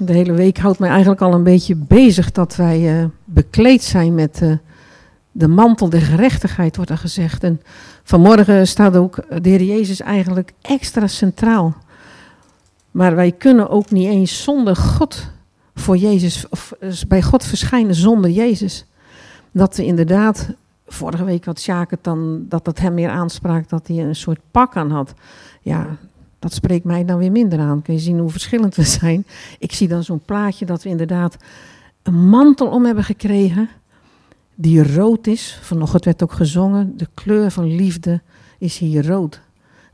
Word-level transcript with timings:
De 0.00 0.12
hele 0.12 0.32
week 0.32 0.58
houdt 0.58 0.78
mij 0.78 0.90
eigenlijk 0.90 1.20
al 1.20 1.34
een 1.34 1.42
beetje 1.42 1.74
bezig 1.74 2.32
dat 2.32 2.56
wij 2.56 3.00
uh, 3.00 3.04
bekleed 3.24 3.82
zijn 3.82 4.14
met 4.14 4.40
uh, 4.42 4.52
de 5.32 5.48
mantel 5.48 5.88
der 5.88 6.00
gerechtigheid, 6.00 6.76
wordt 6.76 6.90
er 6.90 6.98
gezegd. 6.98 7.44
En 7.44 7.60
vanmorgen 8.02 8.68
staat 8.68 8.96
ook 8.96 9.16
de 9.42 9.48
Heer 9.48 9.62
Jezus 9.62 10.00
eigenlijk 10.00 10.52
extra 10.60 11.06
centraal. 11.06 11.76
Maar 12.90 13.14
wij 13.14 13.32
kunnen 13.32 13.70
ook 13.70 13.90
niet 13.90 14.06
eens 14.06 14.42
zonder 14.42 14.76
God 14.76 15.30
voor 15.74 15.96
Jezus, 15.96 16.48
of 16.48 16.72
bij 17.08 17.22
God 17.22 17.44
verschijnen 17.44 17.94
zonder 17.94 18.30
Jezus. 18.30 18.86
Dat 19.50 19.76
we 19.76 19.84
inderdaad, 19.84 20.48
vorige 20.86 21.24
week 21.24 21.44
had 21.44 21.60
Sjaak 21.60 21.90
het 21.90 22.04
dan, 22.04 22.44
dat 22.48 22.64
dat 22.64 22.78
hem 22.78 22.94
meer 22.94 23.10
aansprak, 23.10 23.68
dat 23.68 23.86
hij 23.86 23.96
een 23.96 24.16
soort 24.16 24.40
pak 24.50 24.76
aan 24.76 24.90
had. 24.90 25.14
Ja, 25.62 25.96
dat 26.38 26.52
spreekt 26.52 26.84
mij 26.84 27.04
dan 27.04 27.18
weer 27.18 27.32
minder 27.32 27.58
aan. 27.58 27.82
Kun 27.82 27.94
je 27.94 28.00
zien 28.00 28.18
hoe 28.18 28.30
verschillend 28.30 28.74
we 28.74 28.82
zijn. 28.82 29.26
Ik 29.58 29.72
zie 29.72 29.88
dan 29.88 30.04
zo'n 30.04 30.22
plaatje 30.24 30.66
dat 30.66 30.82
we 30.82 30.88
inderdaad 30.88 31.36
een 32.02 32.28
mantel 32.28 32.66
om 32.66 32.84
hebben 32.84 33.04
gekregen 33.04 33.68
die 34.54 34.94
rood 34.94 35.26
is. 35.26 35.58
Vanochtend 35.62 36.04
werd 36.04 36.22
ook 36.22 36.32
gezongen, 36.32 36.96
de 36.96 37.08
kleur 37.14 37.50
van 37.50 37.74
liefde 37.74 38.20
is 38.58 38.78
hier 38.78 39.06
rood. 39.06 39.40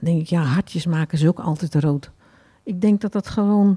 Dan 0.00 0.12
denk 0.12 0.20
ik, 0.20 0.26
ja, 0.26 0.42
hartjes 0.42 0.86
maken 0.86 1.18
ze 1.18 1.28
ook 1.28 1.38
altijd 1.38 1.74
rood. 1.74 2.10
Ik 2.62 2.80
denk 2.80 3.00
dat 3.00 3.12
dat 3.12 3.28
gewoon 3.28 3.76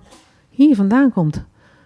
hier 0.49 0.75
vandaan 0.75 1.11
komt. 1.11 1.43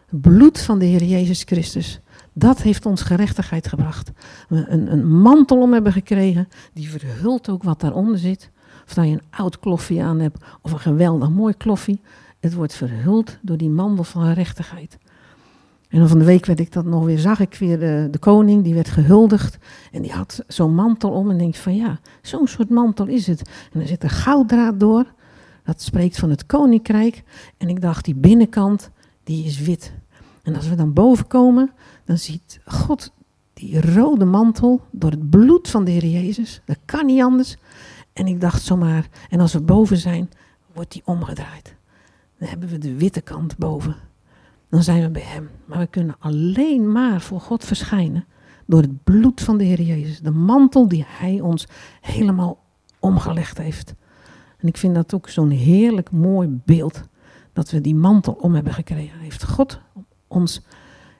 Het 0.09 0.21
bloed 0.21 0.59
van 0.59 0.79
de 0.79 0.85
Heer 0.85 1.03
Jezus 1.03 1.43
Christus. 1.43 1.99
Dat 2.33 2.61
heeft 2.61 2.85
ons 2.85 3.01
gerechtigheid 3.01 3.67
gebracht. 3.67 4.11
We 4.49 4.65
een, 4.67 4.91
een 4.91 5.11
mantel 5.21 5.61
om 5.61 5.73
hebben 5.73 5.91
gekregen, 5.91 6.47
die 6.73 6.89
verhult 6.89 7.49
ook 7.49 7.63
wat 7.63 7.79
daaronder 7.79 8.17
zit. 8.17 8.49
Of 8.91 8.97
dat 8.97 9.05
je 9.05 9.11
een 9.11 9.39
oud 9.39 9.59
kloffie 9.59 10.03
aan 10.03 10.19
hebt, 10.19 10.43
of 10.61 10.71
een 10.71 10.79
geweldig 10.79 11.29
mooi 11.29 11.53
kloffie. 11.57 12.01
Het 12.39 12.53
wordt 12.53 12.73
verhuld 12.73 13.37
door 13.41 13.57
die 13.57 13.69
mantel 13.69 14.03
van 14.03 14.23
gerechtigheid. 14.23 14.97
En 15.89 15.99
dan 15.99 16.07
van 16.07 16.19
de 16.19 16.25
week 16.25 16.45
werd 16.45 16.59
ik 16.59 16.71
dat 16.71 16.85
nog 16.85 17.05
weer, 17.05 17.19
zag 17.19 17.39
ik 17.39 17.55
weer 17.55 17.79
de, 17.79 18.07
de 18.11 18.17
koning, 18.17 18.63
die 18.63 18.73
werd 18.73 18.89
gehuldigd. 18.89 19.57
En 19.91 20.01
die 20.01 20.11
had 20.11 20.43
zo'n 20.47 20.75
mantel 20.75 21.09
om 21.09 21.29
en 21.29 21.37
denk 21.37 21.55
van 21.55 21.75
ja, 21.75 21.99
zo'n 22.21 22.47
soort 22.47 22.69
mantel 22.69 23.07
is 23.07 23.27
het. 23.27 23.49
En 23.73 23.81
er 23.81 23.87
zit 23.87 24.03
een 24.03 24.09
gouddraad 24.09 24.79
door, 24.79 25.05
dat 25.63 25.81
spreekt 25.81 26.19
van 26.19 26.29
het 26.29 26.45
koninkrijk. 26.45 27.23
En 27.57 27.69
ik 27.69 27.81
dacht, 27.81 28.05
die 28.05 28.15
binnenkant, 28.15 28.89
die 29.23 29.45
is 29.45 29.59
wit. 29.59 29.93
En 30.43 30.55
als 30.55 30.67
we 30.67 30.75
dan 30.75 30.93
boven 30.93 31.27
komen, 31.27 31.71
dan 32.05 32.17
ziet 32.17 32.59
God 32.65 33.11
die 33.53 33.93
rode 33.93 34.25
mantel 34.25 34.81
door 34.91 35.11
het 35.11 35.29
bloed 35.29 35.69
van 35.69 35.83
de 35.83 35.91
Heer 35.91 36.05
Jezus. 36.05 36.61
Dat 36.65 36.77
kan 36.85 37.05
niet 37.05 37.21
anders. 37.21 37.57
En 38.21 38.27
ik 38.27 38.41
dacht 38.41 38.63
zomaar, 38.63 39.09
en 39.29 39.39
als 39.39 39.53
we 39.53 39.61
boven 39.61 39.97
zijn, 39.97 40.29
wordt 40.73 40.91
die 40.91 41.01
omgedraaid. 41.05 41.75
Dan 42.37 42.47
hebben 42.47 42.69
we 42.69 42.77
de 42.77 42.97
witte 42.97 43.21
kant 43.21 43.57
boven. 43.57 43.95
Dan 44.69 44.83
zijn 44.83 45.01
we 45.01 45.09
bij 45.09 45.21
Hem. 45.21 45.49
Maar 45.65 45.79
we 45.79 45.87
kunnen 45.87 46.15
alleen 46.19 46.91
maar 46.91 47.21
voor 47.21 47.39
God 47.39 47.65
verschijnen 47.65 48.25
door 48.65 48.81
het 48.81 49.03
bloed 49.03 49.41
van 49.41 49.57
de 49.57 49.63
Heer 49.63 49.81
Jezus. 49.81 50.19
De 50.19 50.31
mantel 50.31 50.87
die 50.87 51.05
Hij 51.07 51.39
ons 51.39 51.67
helemaal 52.01 52.63
omgelegd 52.99 53.57
heeft. 53.57 53.93
En 54.57 54.67
ik 54.67 54.77
vind 54.77 54.95
dat 54.95 55.13
ook 55.13 55.29
zo'n 55.29 55.49
heerlijk 55.49 56.11
mooi 56.11 56.59
beeld. 56.65 57.01
Dat 57.53 57.71
we 57.71 57.81
die 57.81 57.95
mantel 57.95 58.33
om 58.33 58.55
hebben 58.55 58.73
gekregen. 58.73 59.19
Heeft 59.19 59.43
God 59.43 59.79
ons 60.27 60.61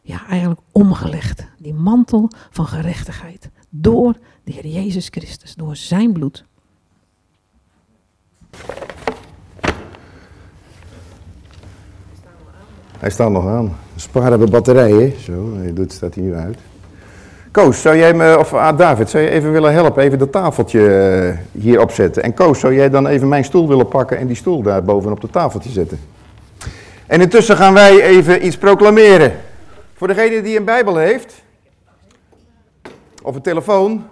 ja, 0.01 0.27
eigenlijk 0.27 0.61
omgelegd. 0.71 1.47
Die 1.57 1.73
mantel 1.73 2.29
van 2.49 2.67
gerechtigheid. 2.67 3.49
Door 3.69 4.17
de 4.43 4.51
Heer 4.51 4.67
Jezus 4.67 5.07
Christus. 5.07 5.55
Door 5.55 5.75
zijn 5.75 6.13
bloed. 6.13 6.49
Hij 12.99 13.09
staat 13.09 13.29
nog 13.29 13.47
aan. 13.47 13.77
Sparen 13.95 14.39
we 14.39 14.49
batterijen. 14.49 15.19
Zo, 15.19 15.57
hij 15.57 15.73
doet, 15.73 15.91
staat 15.93 16.15
hij 16.15 16.23
nu 16.23 16.35
uit. 16.35 16.57
Koos, 17.51 17.81
zou 17.81 17.97
jij 17.97 18.13
me, 18.13 18.37
of 18.39 18.53
ah, 18.53 18.77
David, 18.77 19.09
zou 19.09 19.23
je 19.23 19.29
even 19.29 19.51
willen 19.51 19.73
helpen, 19.73 20.03
even 20.03 20.19
dat 20.19 20.31
tafeltje 20.31 20.79
uh, 21.53 21.61
hier 21.61 21.81
opzetten? 21.81 22.23
En 22.23 22.33
Koos, 22.33 22.59
zou 22.59 22.73
jij 22.73 22.89
dan 22.89 23.07
even 23.07 23.27
mijn 23.27 23.43
stoel 23.43 23.67
willen 23.67 23.87
pakken 23.87 24.17
en 24.17 24.27
die 24.27 24.35
stoel 24.35 24.61
daar 24.61 24.83
bovenop 24.83 25.21
het 25.21 25.31
tafeltje 25.31 25.69
zetten? 25.69 25.99
En 27.05 27.21
intussen 27.21 27.57
gaan 27.57 27.73
wij 27.73 28.01
even 28.01 28.45
iets 28.45 28.57
proclameren. 28.57 29.31
Voor 29.93 30.07
degene 30.07 30.41
die 30.41 30.57
een 30.57 30.65
Bijbel 30.65 30.97
heeft, 30.97 31.41
of 33.23 33.35
een 33.35 33.41
telefoon, 33.41 34.07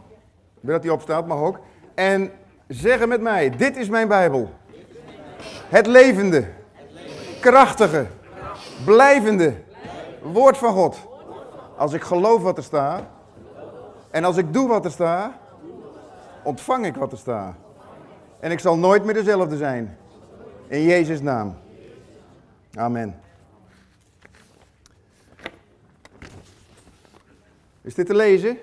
dat 0.61 0.81
die 0.81 0.93
opstaat, 0.93 1.27
mag 1.27 1.39
ook. 1.39 1.59
En 1.95 2.31
zeggen 2.69 3.09
met 3.09 3.21
mij, 3.21 3.49
dit 3.49 3.77
is 3.77 3.89
mijn 3.89 4.07
Bijbel. 4.07 4.53
Het 5.67 5.87
levende, 5.87 6.47
krachtige, 7.39 8.05
blijvende 8.85 9.53
woord 10.21 10.57
van 10.57 10.73
God. 10.73 10.97
Als 11.77 11.93
ik 11.93 12.01
geloof 12.01 12.41
wat 12.41 12.57
er 12.57 12.63
staat 12.63 13.03
en 14.09 14.23
als 14.23 14.37
ik 14.37 14.53
doe 14.53 14.67
wat 14.67 14.85
er 14.85 14.91
staat, 14.91 15.31
ontvang 16.43 16.85
ik 16.85 16.95
wat 16.95 17.11
er 17.11 17.17
staat. 17.17 17.55
En 18.39 18.51
ik 18.51 18.59
zal 18.59 18.77
nooit 18.77 19.03
meer 19.03 19.13
dezelfde 19.13 19.57
zijn. 19.57 19.97
In 20.67 20.83
Jezus' 20.83 21.21
naam. 21.21 21.57
Amen. 22.73 23.19
Is 27.81 27.93
dit 27.93 28.05
te 28.05 28.15
lezen? 28.15 28.57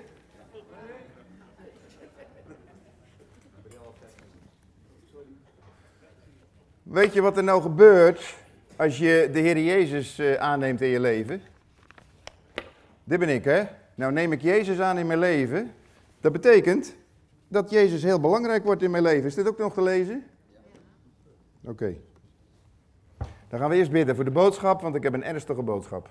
Weet 6.89 7.13
je 7.13 7.21
wat 7.21 7.37
er 7.37 7.43
nou 7.43 7.61
gebeurt 7.61 8.35
als 8.75 8.97
je 8.97 9.29
de 9.33 9.39
Heer 9.39 9.59
Jezus 9.59 10.19
eh, 10.19 10.33
aanneemt 10.33 10.81
in 10.81 10.87
je 10.87 10.99
leven? 10.99 11.41
Dit 13.03 13.19
ben 13.19 13.29
ik, 13.29 13.43
hè? 13.43 13.63
Nou 13.95 14.11
neem 14.11 14.31
ik 14.31 14.41
Jezus 14.41 14.79
aan 14.79 14.97
in 14.97 15.07
mijn 15.07 15.19
leven. 15.19 15.71
Dat 16.21 16.31
betekent 16.31 16.95
dat 17.47 17.69
Jezus 17.69 18.03
heel 18.03 18.19
belangrijk 18.19 18.63
wordt 18.63 18.81
in 18.81 18.91
mijn 18.91 19.03
leven. 19.03 19.25
Is 19.25 19.35
dit 19.35 19.47
ook 19.47 19.57
nog 19.57 19.73
te 19.73 19.81
lezen? 19.81 20.25
Oké. 21.63 21.95
Dan 23.49 23.59
gaan 23.59 23.69
we 23.69 23.75
eerst 23.75 23.91
bidden 23.91 24.15
voor 24.15 24.25
de 24.25 24.31
boodschap, 24.31 24.81
want 24.81 24.95
ik 24.95 25.03
heb 25.03 25.13
een 25.13 25.23
ernstige 25.23 25.61
boodschap. 25.61 26.09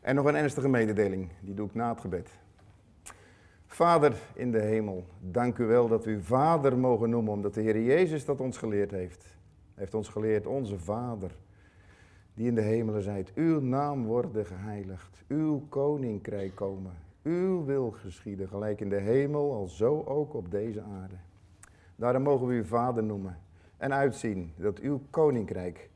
En 0.00 0.14
nog 0.14 0.24
een 0.24 0.36
ernstige 0.36 0.68
mededeling, 0.68 1.28
die 1.40 1.54
doe 1.54 1.66
ik 1.66 1.74
na 1.74 1.88
het 1.88 2.00
gebed. 2.00 2.28
Vader 3.74 4.14
in 4.34 4.52
de 4.52 4.60
hemel, 4.60 5.04
dank 5.20 5.58
u 5.58 5.64
wel 5.64 5.88
dat 5.88 6.04
we 6.04 6.10
u 6.10 6.22
Vader 6.22 6.78
mogen 6.78 7.10
noemen, 7.10 7.32
omdat 7.32 7.54
de 7.54 7.60
Heer 7.60 7.82
Jezus 7.82 8.24
dat 8.24 8.40
ons 8.40 8.58
geleerd 8.58 8.90
heeft. 8.90 9.22
Hij 9.22 9.74
heeft 9.74 9.94
ons 9.94 10.08
geleerd, 10.08 10.46
onze 10.46 10.78
Vader, 10.78 11.30
die 12.34 12.46
in 12.46 12.54
de 12.54 12.60
hemelen 12.60 13.02
zijt, 13.02 13.32
uw 13.34 13.60
naam 13.60 14.04
worden 14.04 14.46
geheiligd, 14.46 15.22
uw 15.28 15.66
koninkrijk 15.68 16.54
komen, 16.54 16.92
uw 17.22 17.64
wil 17.64 17.90
geschieden, 17.90 18.48
gelijk 18.48 18.80
in 18.80 18.88
de 18.88 19.00
hemel, 19.00 19.52
al 19.52 19.66
zo 19.66 20.02
ook 20.06 20.34
op 20.34 20.50
deze 20.50 20.82
aarde. 20.82 21.16
Daarom 21.96 22.22
mogen 22.22 22.46
we 22.46 22.54
u 22.54 22.64
Vader 22.64 23.02
noemen 23.02 23.38
en 23.76 23.92
uitzien 23.92 24.52
dat 24.56 24.78
uw 24.78 25.00
koninkrijk 25.10 25.90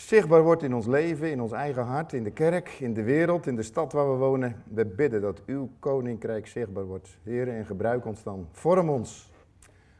zichtbaar 0.00 0.42
wordt 0.42 0.62
in 0.62 0.74
ons 0.74 0.86
leven, 0.86 1.30
in 1.30 1.40
ons 1.40 1.52
eigen 1.52 1.84
hart, 1.84 2.12
in 2.12 2.24
de 2.24 2.30
kerk, 2.30 2.68
in 2.68 2.94
de 2.94 3.02
wereld, 3.02 3.46
in 3.46 3.56
de 3.56 3.62
stad 3.62 3.92
waar 3.92 4.10
we 4.10 4.16
wonen. 4.16 4.62
We 4.68 4.86
bidden 4.86 5.20
dat 5.20 5.42
uw 5.46 5.70
koninkrijk 5.78 6.46
zichtbaar 6.46 6.84
wordt. 6.84 7.18
Heer, 7.22 7.48
en 7.48 7.66
gebruik 7.66 8.06
ons 8.06 8.22
dan. 8.22 8.48
Vorm 8.52 8.88
ons. 8.90 9.30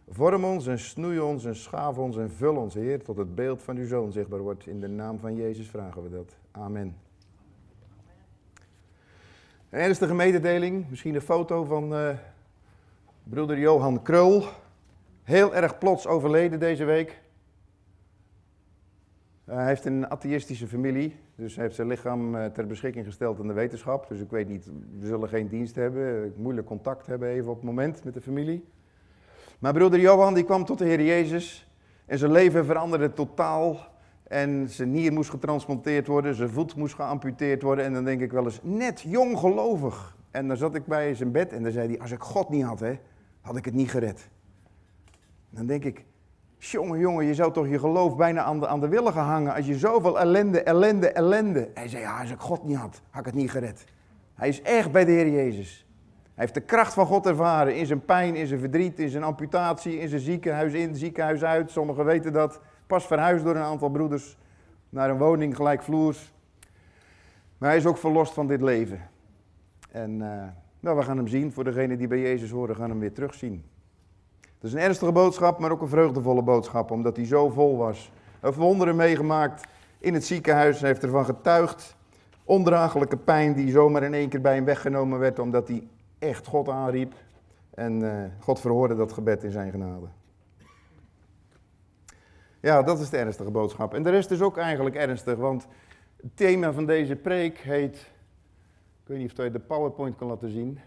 Vorm 0.08 0.44
ons 0.44 0.66
en 0.66 0.78
snoei 0.78 1.20
ons 1.20 1.44
en 1.44 1.56
schaaf 1.56 1.98
ons 1.98 2.16
en 2.16 2.30
vul 2.30 2.56
ons, 2.56 2.74
Heer, 2.74 3.02
tot 3.02 3.16
het 3.16 3.34
beeld 3.34 3.62
van 3.62 3.76
uw 3.76 3.86
Zoon 3.86 4.12
zichtbaar 4.12 4.40
wordt. 4.40 4.66
In 4.66 4.80
de 4.80 4.88
naam 4.88 5.18
van 5.18 5.36
Jezus 5.36 5.68
vragen 5.68 6.02
we 6.02 6.10
dat. 6.10 6.36
Amen. 6.50 6.96
Een 9.70 9.80
ernstige 9.80 10.14
mededeling, 10.14 10.86
misschien 10.88 11.14
een 11.14 11.20
foto 11.20 11.64
van 11.64 11.92
uh, 11.92 12.08
broeder 13.22 13.58
Johan 13.58 14.02
Krul. 14.02 14.44
Heel 15.22 15.54
erg 15.54 15.78
plots 15.78 16.06
overleden 16.06 16.58
deze 16.60 16.84
week. 16.84 17.20
Eh, 19.50 19.56
hij 19.56 19.66
heeft 19.66 19.84
een 19.84 20.10
atheïstische 20.10 20.66
familie, 20.66 21.16
dus 21.34 21.54
hij 21.54 21.64
heeft 21.64 21.76
zijn 21.76 21.88
lichaam 21.88 22.34
eh, 22.34 22.46
ter 22.46 22.66
beschikking 22.66 23.06
gesteld 23.06 23.40
aan 23.40 23.46
de 23.46 23.52
wetenschap. 23.52 24.08
Dus 24.08 24.20
ik 24.20 24.30
weet 24.30 24.48
niet, 24.48 24.70
we 24.98 25.06
zullen 25.06 25.28
geen 25.28 25.48
dienst 25.48 25.74
hebben, 25.74 26.32
moeilijk 26.36 26.66
contact 26.66 27.06
hebben 27.06 27.28
even 27.28 27.50
op 27.50 27.56
het 27.56 27.64
moment 27.64 28.04
met 28.04 28.14
de 28.14 28.20
familie. 28.20 28.64
Maar 29.58 29.72
broeder 29.72 30.00
Johan 30.00 30.34
die 30.34 30.44
kwam 30.44 30.64
tot 30.64 30.78
de 30.78 30.84
Heer 30.84 31.02
Jezus 31.02 31.70
en 32.06 32.18
zijn 32.18 32.32
leven 32.32 32.64
veranderde 32.64 33.12
totaal. 33.12 33.76
En 34.22 34.68
zijn 34.68 34.90
nier 34.90 35.12
moest 35.12 35.30
getransplanteerd 35.30 36.06
worden, 36.06 36.34
zijn 36.34 36.50
voet 36.50 36.74
moest 36.74 36.94
geamputeerd 36.94 37.62
worden. 37.62 37.84
En 37.84 37.92
dan 37.92 38.04
denk 38.04 38.20
ik 38.20 38.32
wel 38.32 38.44
eens, 38.44 38.60
net 38.62 39.00
jong 39.00 39.38
gelovig. 39.38 40.16
En 40.30 40.48
dan 40.48 40.56
zat 40.56 40.74
ik 40.74 40.86
bij 40.86 41.14
zijn 41.14 41.32
bed 41.32 41.52
en 41.52 41.62
dan 41.62 41.72
zei 41.72 41.88
hij, 41.88 42.00
als 42.00 42.10
ik 42.10 42.20
God 42.20 42.48
niet 42.48 42.64
had, 42.64 42.82
had 43.40 43.56
ik 43.56 43.64
het 43.64 43.74
niet 43.74 43.90
gered. 43.90 44.28
Dan 45.50 45.66
denk 45.66 45.84
ik, 45.84 46.04
Jongen, 46.62 46.98
jongen, 46.98 47.24
je 47.24 47.34
zou 47.34 47.52
toch 47.52 47.68
je 47.68 47.78
geloof 47.78 48.16
bijna 48.16 48.42
aan 48.42 48.60
de, 48.60 48.66
aan 48.66 48.80
de 48.80 48.88
willen 48.88 49.12
gehangen 49.12 49.54
als 49.54 49.66
je 49.66 49.78
zoveel 49.78 50.20
ellende, 50.20 50.62
ellende, 50.62 51.12
ellende. 51.12 51.70
Hij 51.74 51.88
zei, 51.88 52.02
ja, 52.02 52.20
als 52.20 52.30
ik 52.30 52.38
God 52.38 52.64
niet 52.64 52.76
had, 52.76 53.00
had 53.10 53.20
ik 53.20 53.26
het 53.26 53.34
niet 53.34 53.50
gered. 53.50 53.84
Hij 54.34 54.48
is 54.48 54.62
echt 54.62 54.92
bij 54.92 55.04
de 55.04 55.10
Heer 55.10 55.28
Jezus. 55.28 55.86
Hij 56.22 56.44
heeft 56.48 56.54
de 56.54 56.60
kracht 56.60 56.94
van 56.94 57.06
God 57.06 57.26
ervaren 57.26 57.76
in 57.76 57.86
zijn 57.86 58.04
pijn, 58.04 58.34
in 58.36 58.46
zijn 58.46 58.60
verdriet, 58.60 58.98
in 58.98 59.08
zijn 59.08 59.22
amputatie, 59.22 59.98
in 59.98 60.08
zijn 60.08 60.20
ziekenhuis 60.20 60.72
in, 60.72 60.96
ziekenhuis 60.96 61.44
uit. 61.44 61.70
Sommigen 61.70 62.04
weten 62.04 62.32
dat. 62.32 62.60
Pas 62.86 63.06
verhuisd 63.06 63.44
door 63.44 63.56
een 63.56 63.62
aantal 63.62 63.88
broeders 63.88 64.36
naar 64.88 65.10
een 65.10 65.18
woning 65.18 65.56
gelijkvloers. 65.56 66.32
Maar 67.58 67.68
hij 67.68 67.78
is 67.78 67.86
ook 67.86 67.98
verlost 67.98 68.32
van 68.32 68.46
dit 68.46 68.60
leven. 68.60 69.00
En 69.90 70.10
uh, 70.10 70.42
nou, 70.80 70.96
we 70.96 71.02
gaan 71.02 71.16
hem 71.16 71.28
zien. 71.28 71.52
Voor 71.52 71.64
degenen 71.64 71.98
die 71.98 72.08
bij 72.08 72.20
Jezus 72.20 72.50
horen, 72.50 72.76
gaan 72.76 72.90
hem 72.90 72.98
weer 72.98 73.12
terugzien. 73.12 73.64
Het 74.60 74.68
is 74.68 74.74
een 74.74 74.84
ernstige 74.84 75.12
boodschap, 75.12 75.58
maar 75.58 75.70
ook 75.70 75.80
een 75.80 75.88
vreugdevolle 75.88 76.42
boodschap, 76.42 76.90
omdat 76.90 77.16
hij 77.16 77.26
zo 77.26 77.48
vol 77.48 77.76
was. 77.76 78.10
Hij 78.14 78.38
heeft 78.40 78.56
wonderen 78.56 78.96
meegemaakt 78.96 79.66
in 79.98 80.14
het 80.14 80.24
ziekenhuis, 80.24 80.80
heeft 80.80 81.02
ervan 81.02 81.24
getuigd. 81.24 81.96
Ondraaglijke 82.44 83.16
pijn 83.16 83.52
die 83.54 83.70
zomaar 83.70 84.02
in 84.02 84.14
één 84.14 84.28
keer 84.28 84.40
bij 84.40 84.54
hem 84.54 84.64
weggenomen 84.64 85.18
werd, 85.18 85.38
omdat 85.38 85.68
hij 85.68 85.88
echt 86.18 86.46
God 86.46 86.68
aanriep. 86.68 87.14
En 87.74 88.00
uh, 88.00 88.24
God 88.38 88.60
verhoorde 88.60 88.96
dat 88.96 89.12
gebed 89.12 89.44
in 89.44 89.50
zijn 89.50 89.70
genade. 89.70 90.06
Ja, 92.60 92.82
dat 92.82 93.00
is 93.00 93.10
de 93.10 93.16
ernstige 93.16 93.50
boodschap. 93.50 93.94
En 93.94 94.02
de 94.02 94.10
rest 94.10 94.30
is 94.30 94.40
ook 94.40 94.56
eigenlijk 94.56 94.96
ernstig, 94.96 95.36
want 95.36 95.66
het 96.16 96.36
thema 96.36 96.72
van 96.72 96.86
deze 96.86 97.16
preek 97.16 97.58
heet. 97.58 97.96
Ik 99.02 99.06
weet 99.06 99.18
niet 99.18 99.38
of 99.38 99.44
je 99.44 99.50
de 99.50 99.58
PowerPoint 99.58 100.16
kan 100.16 100.28
laten 100.28 100.50
zien. 100.50 100.78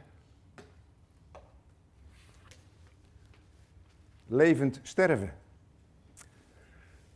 Levend 4.28 4.80
sterven. 4.82 5.34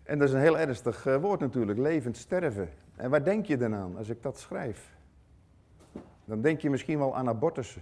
En 0.04 0.20
dat 0.20 0.28
is 0.28 0.34
een 0.34 0.42
heel 0.42 0.60
ernstig 0.60 1.06
eh, 1.06 1.16
woord 1.16 1.40
natuurlijk, 1.40 1.80
levend 1.80 2.18
sterven. 2.18 2.70
En 2.96 3.10
waar 3.10 3.24
denk 3.24 3.46
je 3.46 3.58
dan 3.58 3.76
aan 3.76 3.98
als 3.98 4.10
ik 4.10 4.24
dat 4.24 4.40
schrijf? 4.40 4.96
Dan 6.26 6.42
denk 6.42 6.60
je 6.60 6.70
misschien 6.70 6.98
wel 6.98 7.16
aan 7.16 7.28
abortussen. 7.28 7.82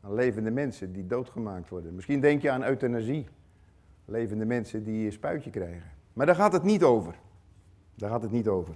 Aan 0.00 0.14
levende 0.14 0.50
mensen 0.50 0.92
die 0.92 1.06
doodgemaakt 1.06 1.68
worden. 1.68 1.94
Misschien 1.94 2.20
denk 2.20 2.42
je 2.42 2.50
aan 2.50 2.64
euthanasie. 2.64 3.28
Levende 4.04 4.44
mensen 4.44 4.84
die 4.84 5.06
een 5.06 5.12
spuitje 5.12 5.50
krijgen. 5.50 5.90
Maar 6.12 6.26
daar 6.26 6.34
gaat 6.34 6.52
het 6.52 6.62
niet 6.62 6.82
over. 6.82 7.14
Daar 7.94 8.10
gaat 8.10 8.22
het 8.22 8.30
niet 8.30 8.48
over. 8.48 8.74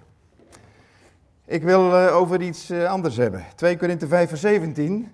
Ik 1.44 1.62
wil 1.62 1.90
uh, 1.90 2.16
over 2.16 2.42
iets 2.42 2.70
uh, 2.70 2.90
anders 2.90 3.16
hebben. 3.16 3.44
2 3.54 3.76
Korinthe 3.76 4.06
5 4.06 4.28
vers 4.28 4.40
17. 4.40 5.08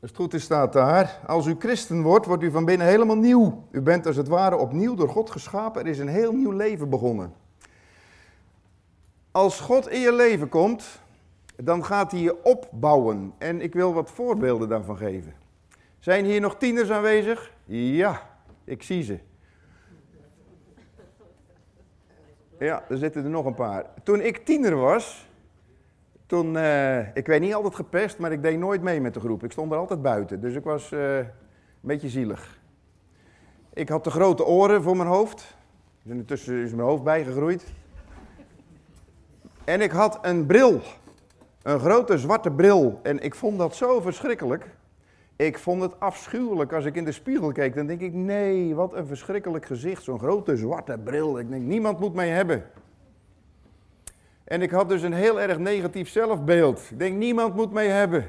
Als 0.00 0.10
het 0.10 0.20
goed 0.20 0.34
is 0.34 0.42
staat 0.42 0.72
daar. 0.72 1.20
Als 1.26 1.46
u 1.46 1.56
christen 1.58 2.02
wordt, 2.02 2.26
wordt 2.26 2.42
u 2.42 2.50
van 2.50 2.64
binnen 2.64 2.86
helemaal 2.86 3.16
nieuw. 3.16 3.64
U 3.70 3.80
bent 3.80 4.06
als 4.06 4.16
het 4.16 4.28
ware 4.28 4.56
opnieuw 4.56 4.94
door 4.94 5.08
God 5.08 5.30
geschapen. 5.30 5.82
Er 5.82 5.90
is 5.90 5.98
een 5.98 6.08
heel 6.08 6.32
nieuw 6.32 6.50
leven 6.50 6.88
begonnen. 6.88 7.34
Als 9.30 9.60
God 9.60 9.88
in 9.88 10.00
je 10.00 10.12
leven 10.12 10.48
komt, 10.48 11.00
dan 11.56 11.84
gaat 11.84 12.10
hij 12.10 12.20
je 12.20 12.44
opbouwen. 12.44 13.32
En 13.38 13.60
ik 13.60 13.72
wil 13.72 13.92
wat 13.94 14.10
voorbeelden 14.10 14.68
daarvan 14.68 14.96
geven. 14.96 15.34
Zijn 15.98 16.24
hier 16.24 16.40
nog 16.40 16.56
tieners 16.56 16.90
aanwezig? 16.90 17.52
Ja, 17.64 18.22
ik 18.64 18.82
zie 18.82 19.02
ze. 19.02 19.18
Ja, 22.58 22.84
er 22.88 22.98
zitten 22.98 23.24
er 23.24 23.30
nog 23.30 23.44
een 23.44 23.54
paar. 23.54 23.86
Toen 24.02 24.20
ik 24.20 24.44
tiener 24.44 24.76
was, 24.76 25.25
toen, 26.26 26.54
uh, 26.54 27.16
ik 27.16 27.26
weet 27.26 27.40
niet 27.40 27.54
altijd 27.54 27.74
gepest, 27.74 28.18
maar 28.18 28.32
ik 28.32 28.42
deed 28.42 28.58
nooit 28.58 28.82
mee 28.82 29.00
met 29.00 29.14
de 29.14 29.20
groep. 29.20 29.44
Ik 29.44 29.52
stond 29.52 29.72
er 29.72 29.78
altijd 29.78 30.02
buiten, 30.02 30.40
dus 30.40 30.54
ik 30.54 30.64
was 30.64 30.92
uh, 30.92 31.16
een 31.16 31.26
beetje 31.80 32.08
zielig. 32.08 32.60
Ik 33.72 33.88
had 33.88 34.04
de 34.04 34.10
grote 34.10 34.44
oren 34.44 34.82
voor 34.82 34.96
mijn 34.96 35.08
hoofd. 35.08 35.56
Intussen 36.04 36.62
is 36.62 36.70
mijn 36.70 36.88
hoofd 36.88 37.02
bijgegroeid. 37.02 37.64
En 39.64 39.80
ik 39.80 39.90
had 39.90 40.18
een 40.22 40.46
bril. 40.46 40.80
Een 41.62 41.80
grote 41.80 42.18
zwarte 42.18 42.50
bril. 42.50 43.00
En 43.02 43.22
ik 43.22 43.34
vond 43.34 43.58
dat 43.58 43.74
zo 43.74 44.00
verschrikkelijk. 44.00 44.66
Ik 45.36 45.58
vond 45.58 45.82
het 45.82 46.00
afschuwelijk. 46.00 46.72
Als 46.72 46.84
ik 46.84 46.94
in 46.94 47.04
de 47.04 47.12
spiegel 47.12 47.52
keek, 47.52 47.74
dan 47.74 47.86
denk 47.86 48.00
ik, 48.00 48.12
nee, 48.12 48.74
wat 48.74 48.94
een 48.94 49.06
verschrikkelijk 49.06 49.66
gezicht. 49.66 50.02
Zo'n 50.02 50.18
grote 50.18 50.56
zwarte 50.56 50.98
bril. 51.04 51.38
Ik 51.38 51.50
denk, 51.50 51.62
niemand 51.62 52.00
moet 52.00 52.14
mij 52.14 52.28
hebben. 52.28 52.64
En 54.46 54.62
ik 54.62 54.70
had 54.70 54.88
dus 54.88 55.02
een 55.02 55.12
heel 55.12 55.40
erg 55.40 55.58
negatief 55.58 56.08
zelfbeeld. 56.08 56.86
Ik 56.90 56.98
denk, 56.98 57.16
niemand 57.16 57.54
moet 57.54 57.72
mij 57.72 57.88
hebben. 57.88 58.24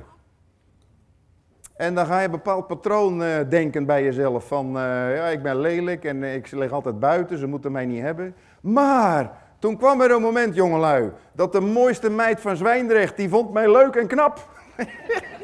En 1.76 1.96
dan 1.96 2.06
ga 2.06 2.20
je 2.20 2.26
een 2.26 2.32
bepaald 2.32 2.68
patroon 2.68 3.22
uh, 3.22 3.36
denken 3.50 3.86
bij 3.86 4.04
jezelf. 4.04 4.48
Van, 4.48 4.68
uh, 4.68 4.82
ja, 5.16 5.26
ik 5.28 5.42
ben 5.42 5.60
lelijk 5.60 6.06
en 6.06 6.24
ik 6.24 6.52
lig 6.52 6.72
altijd 6.72 7.00
buiten, 7.00 7.38
ze 7.38 7.48
moeten 7.48 7.72
mij 7.72 7.86
niet 7.86 8.02
hebben. 8.02 8.36
Maar 8.62 9.32
toen 9.60 9.78
kwam 9.78 10.02
er 10.02 10.12
een 10.12 10.22
moment, 10.22 10.56
jongelui, 10.56 11.12
dat 11.34 11.52
de 11.52 11.60
mooiste 11.60 12.10
meid 12.10 12.42
van 12.42 12.58
Zwijndrecht, 12.58 13.18
die 13.18 13.30
vond 13.30 13.54
mij 13.54 13.72
leuk 13.72 13.96
en 13.96 14.08
knap. 14.08 14.50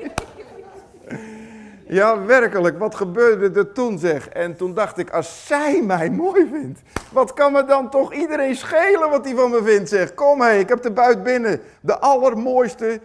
ja, 1.94 2.25
werkelijk, 2.25 2.78
wat 2.78 2.95
gebeurde 2.95 3.60
er 3.60 3.72
toen 3.72 4.00
zeg? 4.00 4.30
En 4.30 4.56
toen 4.56 4.74
dacht 4.74 4.98
ik, 4.98 5.10
als 5.10 5.48
zij 5.48 5.81
mij 5.81 6.10
mooi 6.10 6.48
vindt, 6.51 6.81
wat 7.12 7.34
kan 7.34 7.51
me 7.51 7.66
dan 7.66 7.90
toch 7.90 8.13
iedereen 8.13 8.56
schelen 8.56 9.10
wat 9.10 9.25
hij 9.25 9.36
van 9.36 9.51
me 9.51 9.63
vindt 9.63 9.90
zeg? 9.90 10.13
Kom 10.13 10.42
hé, 10.42 10.51
ik 10.51 10.69
heb 10.69 10.81
de 10.81 10.92
buit 10.92 11.24
binnen, 11.24 11.62
de 11.81 12.00
allermooiste. 12.00 13.01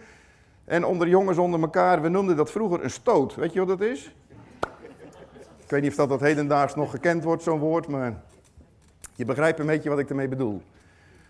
En 0.65 0.85
onder 0.85 1.07
jongens 1.07 1.37
onder 1.37 1.61
elkaar, 1.61 2.01
we 2.01 2.09
noemden 2.09 2.35
dat 2.35 2.51
vroeger 2.51 2.83
een 2.83 2.89
stoot. 2.89 3.35
Weet 3.35 3.53
je 3.53 3.59
wat 3.59 3.67
dat 3.67 3.81
is? 3.81 4.15
Ik 5.63 5.69
weet 5.75 5.81
niet 5.81 5.91
of 5.91 5.97
dat, 5.97 6.09
dat 6.09 6.19
hedendaags 6.19 6.75
nog 6.75 6.91
gekend 6.91 7.23
wordt, 7.23 7.43
zo'n 7.43 7.59
woord, 7.59 7.87
maar 7.87 8.13
je 9.15 9.25
begrijpt 9.25 9.59
een 9.59 9.65
beetje 9.65 9.89
wat 9.89 9.99
ik 9.99 10.09
ermee 10.09 10.27
bedoel. 10.27 10.61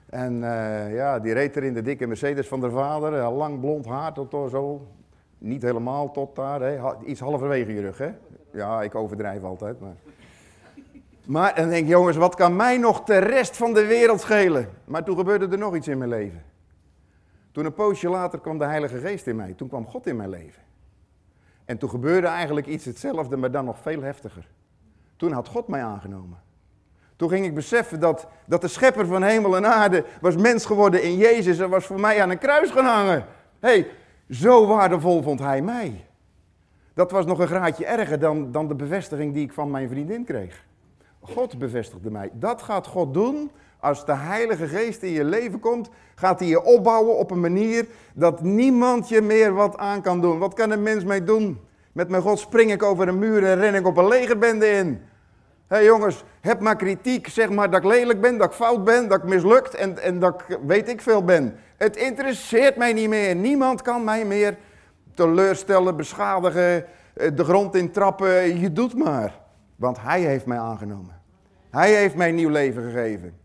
En 0.10 0.34
uh, 0.34 0.96
ja, 0.96 1.20
die 1.20 1.34
reed 1.34 1.56
er 1.56 1.64
in 1.64 1.74
de 1.74 1.82
dikke 1.82 2.08
Mercedes 2.08 2.48
van 2.48 2.60
de 2.60 2.70
vader, 2.70 3.30
lang 3.30 3.60
blond 3.60 3.86
haar 3.86 4.14
tot 4.14 4.32
zo. 4.52 4.88
Niet 5.40 5.62
helemaal 5.62 6.12
tot 6.12 6.36
daar, 6.36 6.62
hè. 6.62 6.80
iets 7.06 7.20
halverwege 7.20 7.74
je 7.74 7.82
rug, 7.82 7.98
hè. 7.98 8.12
Ja, 8.52 8.82
ik 8.82 8.96
overdrijf 8.96 9.44
altijd, 9.44 9.80
maar... 9.80 9.96
Maar 11.26 11.56
dan 11.56 11.70
denk 11.70 11.84
ik, 11.84 11.90
jongens, 11.90 12.18
wat 12.18 12.36
kan 12.36 12.56
mij 12.56 12.78
nog 12.78 13.04
de 13.04 13.18
rest 13.18 13.58
van 13.58 13.74
de 13.74 13.86
wereld 13.86 14.22
schelen? 14.22 14.70
Maar 14.86 15.04
toen 15.04 15.18
gebeurde 15.18 15.48
er 15.48 15.58
nog 15.58 15.76
iets 15.76 15.88
in 15.88 15.98
mijn 15.98 16.10
leven. 16.10 16.44
Toen 17.52 17.66
een 17.66 17.74
poosje 17.74 18.10
later 18.10 18.40
kwam 18.40 18.58
de 18.58 18.66
Heilige 18.66 18.98
Geest 18.98 19.28
in 19.28 19.36
mij. 19.36 19.54
Toen 19.54 19.68
kwam 19.68 19.88
God 19.88 20.08
in 20.08 20.16
mijn 20.16 20.30
leven. 20.30 20.62
En 21.66 21.78
toen 21.78 21.90
gebeurde 21.90 22.28
eigenlijk 22.28 22.68
iets 22.68 22.86
hetzelfde, 22.86 23.38
maar 23.38 23.52
dan 23.52 23.66
nog 23.66 23.80
veel 23.80 24.02
heftiger. 24.02 24.48
Toen 25.16 25.32
had 25.32 25.48
God 25.48 25.68
mij 25.68 25.84
aangenomen. 25.84 26.38
Toen 27.16 27.30
ging 27.30 27.46
ik 27.46 27.56
beseffen 27.56 28.00
dat, 28.00 28.28
dat 28.46 28.62
de 28.62 28.68
schepper 28.68 29.06
van 29.06 29.24
hemel 29.24 29.56
en 29.56 29.66
aarde 29.66 30.06
was 30.22 30.36
mens 30.36 30.66
geworden 30.66 31.04
in 31.04 31.18
Jezus 31.18 31.60
en 31.60 31.70
was 31.70 31.86
voor 31.86 32.00
mij 32.00 32.22
aan 32.22 32.30
een 32.30 32.38
kruis 32.38 32.72
gaan 32.72 32.86
hangen. 32.86 33.26
Hey, 33.60 33.88
zo 34.30 34.68
waardevol 34.68 35.22
vond 35.22 35.40
hij 35.40 35.62
mij. 35.62 36.06
Dat 36.94 37.12
was 37.12 37.26
nog 37.26 37.40
een 37.40 37.48
graadje 37.48 37.86
erger 37.86 38.20
dan, 38.20 38.52
dan 38.52 38.68
de 38.68 38.76
bevestiging 38.76 39.34
die 39.34 39.44
ik 39.44 39.54
van 39.54 39.72
mijn 39.72 39.90
vriendin 39.90 40.24
kreeg. 40.24 40.66
God 41.20 41.58
bevestigde 41.58 42.12
mij. 42.12 42.30
Dat 42.34 42.62
gaat 42.62 42.88
God 42.88 43.14
doen 43.14 43.52
als 43.80 44.06
de 44.06 44.16
Heilige 44.16 44.68
Geest 44.68 45.02
in 45.02 45.12
je 45.12 45.24
leven 45.24 45.60
komt. 45.60 45.90
Gaat 46.16 46.40
hij 46.40 46.48
je 46.48 46.64
opbouwen 46.64 47.18
op 47.18 47.32
een 47.32 47.40
manier 47.40 47.88
dat 48.14 48.42
niemand 48.42 49.10
je 49.10 49.22
meer 49.22 49.54
wat 49.54 49.78
aan 49.78 50.02
kan 50.02 50.22
doen. 50.22 50.40
Wat 50.40 50.54
kan 50.54 50.72
een 50.72 50.84
mens 50.84 51.04
mee 51.04 51.24
doen? 51.24 51.60
Met 51.92 52.10
mijn 52.10 52.22
God 52.22 52.40
spring 52.40 52.72
ik 52.72 52.84
over 52.84 53.08
een 53.08 53.20
muur 53.20 53.44
en 53.44 53.56
ren 53.60 53.76
ik 53.76 53.88
op 53.88 53.98
een 53.98 54.08
legerbende 54.08 54.68
in. 54.68 55.02
Hé 55.70 55.76
hey 55.76 55.86
jongens, 55.86 56.24
heb 56.42 56.60
maar 56.60 56.76
kritiek. 56.76 57.28
Zeg 57.28 57.50
maar 57.50 57.70
dat 57.70 57.80
ik 57.80 57.86
lelijk 57.86 58.22
ben, 58.22 58.38
dat 58.38 58.50
ik 58.50 58.56
fout 58.56 58.84
ben, 58.84 59.08
dat 59.08 59.18
ik 59.18 59.30
mislukt 59.30 59.76
en, 59.76 60.00
en 60.00 60.20
dat 60.20 60.44
ik 60.48 60.58
weet 60.66 60.90
ik 60.90 61.02
veel 61.02 61.24
ben. 61.24 61.56
Het 61.78 61.96
interesseert 61.96 62.76
mij 62.76 62.94
niet 62.94 63.10
meer. 63.10 63.36
Niemand 63.36 63.82
kan 63.82 64.04
mij 64.04 64.26
meer 64.26 64.58
teleurstellen, 65.14 65.96
beschadigen, 65.96 66.86
eh, 67.14 67.32
de 67.36 67.44
grond 67.44 67.76
in 67.76 67.92
trappen. 67.92 68.60
Je 68.60 68.74
doet 68.74 68.96
maar. 68.98 69.40
Want 69.76 70.02
hij 70.02 70.22
heeft 70.22 70.46
mij 70.46 70.60
aangenomen. 70.60 71.22
Hij 71.70 71.94
heeft 71.94 72.16
mij 72.16 72.32
nieuw 72.32 72.50
leven 72.50 72.84
gegeven. 72.84 73.38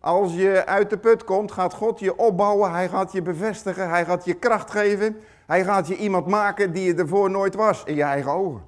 Als 0.00 0.34
je 0.34 0.66
uit 0.66 0.90
de 0.90 0.98
put 0.98 1.24
komt, 1.24 1.52
gaat 1.52 1.74
God 1.74 2.00
je 2.00 2.16
opbouwen. 2.16 2.70
Hij 2.70 2.88
gaat 2.88 3.12
je 3.12 3.22
bevestigen. 3.22 3.88
Hij 3.88 4.04
gaat 4.04 4.24
je 4.24 4.34
kracht 4.34 4.70
geven. 4.70 5.16
Hij 5.46 5.64
gaat 5.64 5.88
je 5.88 5.96
iemand 5.96 6.26
maken 6.26 6.72
die 6.72 6.84
je 6.84 6.94
ervoor 6.94 7.30
nooit 7.30 7.54
was 7.54 7.82
in 7.84 7.94
je 7.94 8.02
eigen 8.02 8.30
ogen. 8.30 8.62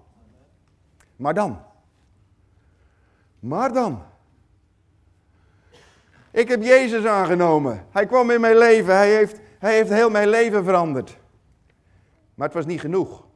Maar 1.17 1.35
dan. 1.35 1.73
Maar 3.45 3.73
dan. 3.73 4.03
Ik 6.31 6.49
heb 6.49 6.63
Jezus 6.63 7.05
aangenomen. 7.05 7.87
Hij 7.91 8.07
kwam 8.07 8.31
in 8.31 8.41
mijn 8.41 8.57
leven. 8.57 8.97
Hij 8.97 9.15
heeft, 9.15 9.41
hij 9.59 9.75
heeft 9.75 9.91
heel 9.91 10.11
mijn 10.11 10.29
leven 10.29 10.65
veranderd. 10.65 11.19
Maar 12.35 12.47
het 12.47 12.57
was 12.57 12.67
niet 12.67 12.81
genoeg. 12.81 13.27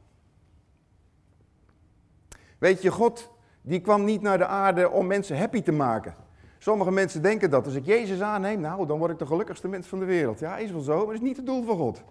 Weet 2.57 2.81
je, 2.81 2.91
God 2.91 3.31
die 3.61 3.81
kwam 3.81 4.03
niet 4.03 4.21
naar 4.21 4.37
de 4.37 4.45
aarde 4.45 4.89
om 4.89 5.07
mensen 5.07 5.37
happy 5.37 5.61
te 5.61 5.71
maken. 5.71 6.15
Sommige 6.57 6.91
mensen 6.91 7.21
denken 7.21 7.49
dat. 7.49 7.65
Als 7.65 7.75
ik 7.75 7.85
Jezus 7.85 8.21
aanneem, 8.21 8.59
nou, 8.59 8.85
dan 8.85 8.97
word 8.97 9.11
ik 9.11 9.19
de 9.19 9.25
gelukkigste 9.25 9.67
mens 9.67 9.87
van 9.87 9.99
de 9.99 10.05
wereld. 10.05 10.39
Ja, 10.39 10.57
is 10.57 10.71
wel 10.71 10.81
zo, 10.81 10.97
maar 10.97 11.05
dat 11.05 11.13
is 11.13 11.27
niet 11.27 11.37
het 11.37 11.45
doel 11.45 11.63
van 11.63 11.77
God. 11.77 12.03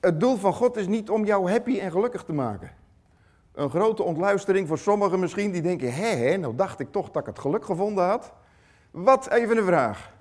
Het 0.00 0.20
doel 0.20 0.36
van 0.36 0.52
God 0.52 0.76
is 0.76 0.86
niet 0.86 1.10
om 1.10 1.24
jou 1.24 1.50
happy 1.50 1.78
en 1.78 1.90
gelukkig 1.90 2.24
te 2.24 2.32
maken. 2.32 2.77
Een 3.58 3.70
grote 3.70 4.02
ontluistering 4.02 4.68
voor 4.68 4.78
sommigen 4.78 5.20
misschien, 5.20 5.50
die 5.50 5.62
denken, 5.62 5.94
hé, 5.94 6.16
hé, 6.16 6.36
nou 6.36 6.54
dacht 6.54 6.80
ik 6.80 6.92
toch 6.92 7.10
dat 7.10 7.22
ik 7.22 7.28
het 7.28 7.38
geluk 7.38 7.64
gevonden 7.64 8.04
had. 8.04 8.32
Wat, 8.90 9.30
even 9.30 9.56
een 9.56 9.64
vraag. 9.64 10.12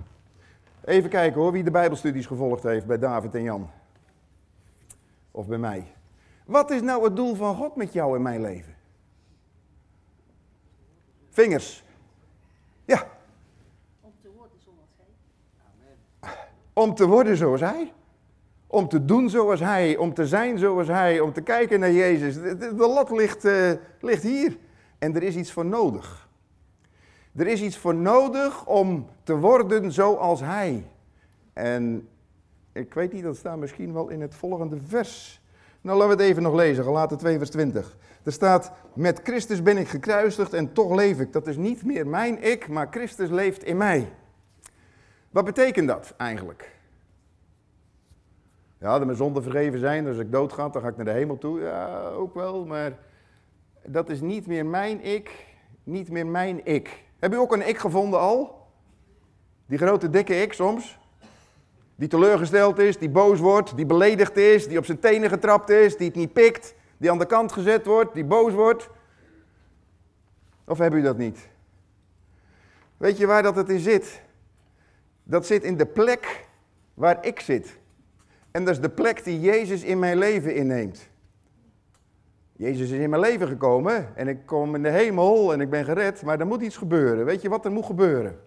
Even 0.84 1.10
kijken 1.10 1.42
hoor, 1.42 1.52
wie 1.52 1.64
de 1.64 1.72
bijbelstudies 1.72 2.26
gevolgd 2.26 2.64
heeft 2.64 2.86
bij 2.86 2.98
David 2.98 3.36
en 3.36 3.44
Jan. 3.44 3.70
Of 5.32 5.48
bij 5.48 5.58
mij. 5.58 5.94
Wat 6.46 6.72
is 6.72 6.82
nou 6.82 7.04
het 7.04 7.16
doel 7.16 7.36
van 7.36 7.56
God 7.56 7.76
met 7.76 7.94
jou 7.94 8.16
in 8.16 8.22
mijn 8.22 8.42
leven? 8.42 8.76
Vingers. 11.30 11.84
Ja. 12.86 13.08
Om 14.02 14.14
te 14.22 14.30
horen 14.36 14.60
zonder 14.64 14.84
Om 16.74 16.96
te 16.96 17.08
worden 17.08 17.38
zoals 17.38 17.62
Hij. 17.62 17.94
Om 18.68 18.88
te 18.88 19.06
doen 19.06 19.30
zoals 19.30 19.60
Hij. 19.60 19.98
Om 19.98 20.14
te 20.14 20.28
zijn 20.28 20.58
zoals 20.58 20.88
Hij. 20.88 21.20
Om 21.20 21.34
te 21.34 21.42
kijken 21.42 21.80
naar 21.80 21.92
Jezus. 21.92 22.36
De, 22.36 22.74
lat 22.76 23.12
ligt, 23.12 23.46
uh, 23.46 23.72
ligt 24.00 24.24
hier. 24.24 24.58
En 25.00 25.16
er 25.16 25.24
is 25.24 25.36
iets 25.36 25.52
voor 25.52 25.66
nodig. 25.66 26.30
Er 27.36 27.48
is 27.48 27.62
iets 27.62 27.78
voor 27.78 27.96
nodig 27.96 28.66
om 28.66 29.08
te 29.24 29.38
worden 29.38 29.92
zoals 29.92 30.40
Hij. 30.40 30.86
En 31.54 32.08
ik 32.74 32.94
weet 32.94 33.14
niet, 33.14 33.24
dat 33.24 33.38
staat 33.38 33.58
misschien 33.58 33.94
wel 33.94 34.10
in 34.10 34.22
het 34.22 34.36
volgende 34.36 34.78
vers. 34.88 35.42
Nou, 35.82 35.98
laten 35.98 36.18
we 36.18 36.24
het 36.24 36.32
even 36.32 36.44
nog 36.44 36.56
lezen, 36.56 36.84
Galaten 36.84 37.18
2 37.18 37.38
vers 37.38 37.50
20. 37.50 37.98
Er 38.24 38.32
staat, 38.32 38.72
met 38.94 39.20
Christus 39.24 39.62
ben 39.62 39.78
ik 39.78 39.88
gekruisigd 39.88 40.54
en 40.54 40.74
toch 40.74 40.96
leef 40.96 41.20
ik. 41.20 41.34
Dat 41.34 41.48
is 41.48 41.58
niet 41.58 41.86
meer 41.86 42.08
mijn 42.08 42.44
ik, 42.44 42.68
maar 42.68 42.88
Christus 42.92 43.30
leeft 43.30 43.64
in 43.64 43.78
mij. 43.78 44.12
Wat 45.30 45.46
betekent 45.46 45.88
dat 45.88 46.14
eigenlijk? 46.18 46.77
Ja, 48.80 48.98
dat 48.98 49.06
mijn 49.06 49.18
zonden 49.18 49.44
vergeven 49.44 49.80
zijn, 49.80 50.04
dus 50.04 50.14
als 50.14 50.26
ik 50.26 50.32
dood 50.32 50.54
ga, 50.54 50.70
dan 50.70 50.82
ga 50.82 50.88
ik 50.88 50.96
naar 50.96 51.06
de 51.06 51.12
hemel 51.12 51.38
toe. 51.38 51.60
Ja, 51.60 52.10
ook 52.10 52.34
wel, 52.34 52.66
maar 52.66 52.98
dat 53.86 54.10
is 54.10 54.22
niet 54.22 54.48
meer 54.48 54.66
mijn 54.66 55.04
ik, 55.04 55.46
niet 55.84 56.10
meer 56.10 56.28
mijn 56.28 56.66
ik. 56.66 57.04
Heb 57.20 57.34
u 57.34 57.38
ook 57.38 57.54
een 57.54 57.68
ik 57.68 57.78
gevonden 57.78 58.20
al? 58.20 58.68
Die 59.66 59.78
grote 59.78 60.10
dikke 60.10 60.42
ik 60.42 60.54
soms? 60.54 60.98
Die 61.96 62.08
teleurgesteld 62.08 62.78
is, 62.78 62.98
die 62.98 63.10
boos 63.10 63.40
wordt, 63.40 63.76
die 63.76 63.86
beledigd 63.86 64.38
is, 64.38 64.68
die 64.68 64.78
op 64.78 64.86
zijn 64.86 65.00
tenen 65.00 65.30
getrapt 65.30 65.70
is, 65.70 65.98
die 65.98 66.08
het 66.08 66.16
niet 66.16 66.34
pikt, 66.34 66.76
die 66.98 67.12
aan 67.12 67.20
de 67.20 67.26
kant 67.26 67.52
gezet 67.52 67.86
wordt, 67.86 68.14
die 68.14 68.26
boos 68.26 68.54
wordt. 68.54 68.90
Of 70.66 70.78
hebben 70.78 71.00
u 71.00 71.04
dat 71.04 71.18
niet? 71.18 71.50
Weet 72.98 73.18
je 73.18 73.26
waar 73.26 73.44
dat 73.44 73.56
het 73.56 73.70
in 73.70 73.80
zit? 73.80 74.22
Dat 75.24 75.46
zit 75.46 75.64
in 75.64 75.78
de 75.78 75.86
plek 75.86 76.48
waar 76.94 77.26
ik 77.26 77.40
zit. 77.40 77.78
En 78.58 78.66
dat 78.66 78.74
is 78.74 78.82
de 78.82 78.90
plek 78.90 79.24
die 79.24 79.40
Jezus 79.40 79.84
in 79.84 80.00
mijn 80.00 80.18
leven 80.18 80.56
inneemt. 80.56 81.10
Jezus 82.54 82.90
is 82.90 83.00
in 83.00 83.10
mijn 83.10 83.22
leven 83.22 83.48
gekomen 83.48 84.16
en 84.16 84.28
ik 84.28 84.46
kom 84.46 84.76
in 84.76 84.84
de 84.84 84.90
hemel 84.90 85.54
en 85.54 85.62
ik 85.62 85.70
ben 85.70 85.86
gered, 85.86 86.24
maar 86.24 86.40
er 86.40 86.48
moet 86.48 86.62
iets 86.62 86.78
gebeuren. 86.78 87.26
Weet 87.26 87.42
je 87.42 87.50
wat 87.50 87.66
er 87.66 87.72
moet 87.72 87.86
gebeuren? 87.86 88.40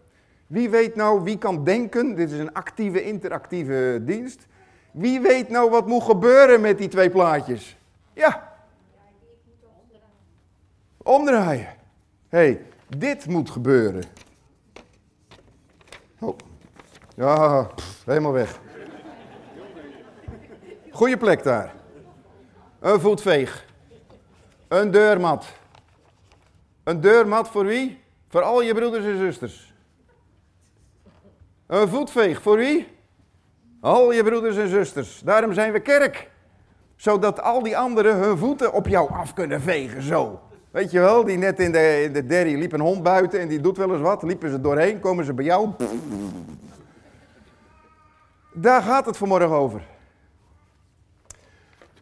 Wie 0.46 0.70
weet 0.70 0.94
nou, 0.94 1.22
wie 1.22 1.38
kan 1.38 1.64
denken, 1.64 2.14
dit 2.14 2.30
is 2.30 2.38
een 2.38 2.52
actieve, 2.52 3.02
interactieve 3.02 4.00
dienst. 4.04 4.46
Wie 4.90 5.20
weet 5.20 5.48
nou 5.48 5.70
wat 5.70 5.86
moet 5.86 6.02
gebeuren 6.02 6.60
met 6.60 6.78
die 6.78 6.88
twee 6.88 7.10
plaatjes? 7.10 7.78
Ja. 8.12 8.52
Omdraaien. 10.96 11.68
Hé, 12.28 12.38
hey, 12.38 12.62
dit 12.96 13.26
moet 13.26 13.50
gebeuren. 13.50 14.02
Oh. 16.18 16.36
Ja, 17.16 17.70
helemaal 18.04 18.32
weg. 18.32 18.60
Goeie 20.92 21.16
plek 21.16 21.42
daar. 21.42 21.74
Een 22.80 23.00
voetveeg. 23.00 23.64
Een 24.68 24.90
deurmat. 24.90 25.46
Een 26.84 27.00
deurmat 27.00 27.48
voor 27.48 27.64
wie? 27.64 28.00
Voor 28.28 28.42
al 28.42 28.62
je 28.62 28.74
broeders 28.74 29.04
en 29.04 29.18
zusters. 29.18 29.74
Een 31.66 31.88
voetveeg 31.88 32.42
voor 32.42 32.56
wie? 32.56 32.88
Al 33.80 34.12
je 34.12 34.24
broeders 34.24 34.56
en 34.56 34.68
zusters. 34.68 35.20
Daarom 35.24 35.52
zijn 35.52 35.72
we 35.72 35.80
kerk. 35.80 36.30
Zodat 36.96 37.40
al 37.40 37.62
die 37.62 37.76
anderen 37.76 38.16
hun 38.16 38.38
voeten 38.38 38.72
op 38.72 38.86
jou 38.86 39.10
af 39.10 39.34
kunnen 39.34 39.60
vegen, 39.60 40.02
zo. 40.02 40.40
Weet 40.70 40.90
je 40.90 41.00
wel, 41.00 41.24
die 41.24 41.38
net 41.38 41.60
in 41.60 41.72
de, 41.72 42.02
in 42.02 42.12
de 42.12 42.26
derry 42.26 42.58
liep 42.58 42.72
een 42.72 42.80
hond 42.80 43.02
buiten 43.02 43.40
en 43.40 43.48
die 43.48 43.60
doet 43.60 43.76
wel 43.76 43.92
eens 43.92 44.00
wat. 44.00 44.22
Liepen 44.22 44.50
ze 44.50 44.60
doorheen, 44.60 45.00
komen 45.00 45.24
ze 45.24 45.34
bij 45.34 45.44
jou. 45.44 45.70
Daar 48.52 48.82
gaat 48.82 49.06
het 49.06 49.16
vanmorgen 49.16 49.50
over. 49.50 49.82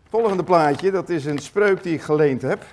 Volgende 0.09 0.45
plaatje, 0.45 0.91
dat 0.91 1.09
is 1.09 1.25
een 1.25 1.39
spreuk 1.39 1.83
die 1.83 1.95
ik 1.95 2.01
geleend 2.01 2.43
heb. 2.43 2.65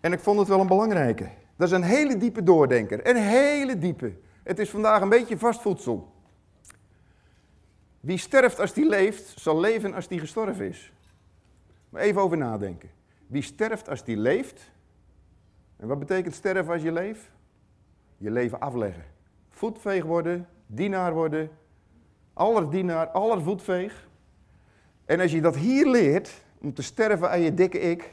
En 0.00 0.12
ik 0.12 0.20
vond 0.20 0.38
het 0.38 0.48
wel 0.48 0.60
een 0.60 0.66
belangrijke. 0.66 1.28
Dat 1.56 1.68
is 1.68 1.74
een 1.74 1.82
hele 1.82 2.16
diepe 2.16 2.42
doordenker. 2.42 3.08
Een 3.08 3.16
hele 3.16 3.78
diepe. 3.78 4.12
Het 4.42 4.58
is 4.58 4.70
vandaag 4.70 5.00
een 5.00 5.08
beetje 5.08 5.38
vast 5.38 5.60
voedsel. 5.60 6.12
Wie 8.00 8.18
sterft 8.18 8.60
als 8.60 8.72
die 8.72 8.88
leeft, 8.88 9.40
zal 9.40 9.60
leven 9.60 9.94
als 9.94 10.08
die 10.08 10.18
gestorven 10.18 10.68
is. 10.68 10.92
Maar 11.88 12.02
even 12.02 12.20
over 12.20 12.36
nadenken. 12.36 12.90
Wie 13.26 13.42
sterft 13.42 13.88
als 13.88 14.04
die 14.04 14.16
leeft. 14.16 14.70
En 15.76 15.88
wat 15.88 15.98
betekent 15.98 16.34
sterven 16.34 16.72
als 16.72 16.82
je 16.82 16.92
leeft? 16.92 17.30
Je 18.16 18.30
leven 18.30 18.60
afleggen. 18.60 19.04
Voetveeg 19.50 20.04
worden, 20.04 20.48
dienaar 20.66 21.12
worden, 21.12 21.50
aller 22.32 22.70
dienaar, 22.70 23.08
aller 23.08 23.42
voetveeg. 23.42 24.10
En 25.04 25.20
als 25.20 25.32
je 25.32 25.40
dat 25.40 25.56
hier 25.56 25.86
leert, 25.86 26.30
om 26.60 26.74
te 26.74 26.82
sterven 26.82 27.30
aan 27.30 27.40
je 27.40 27.54
dikke 27.54 27.80
ik, 27.80 28.10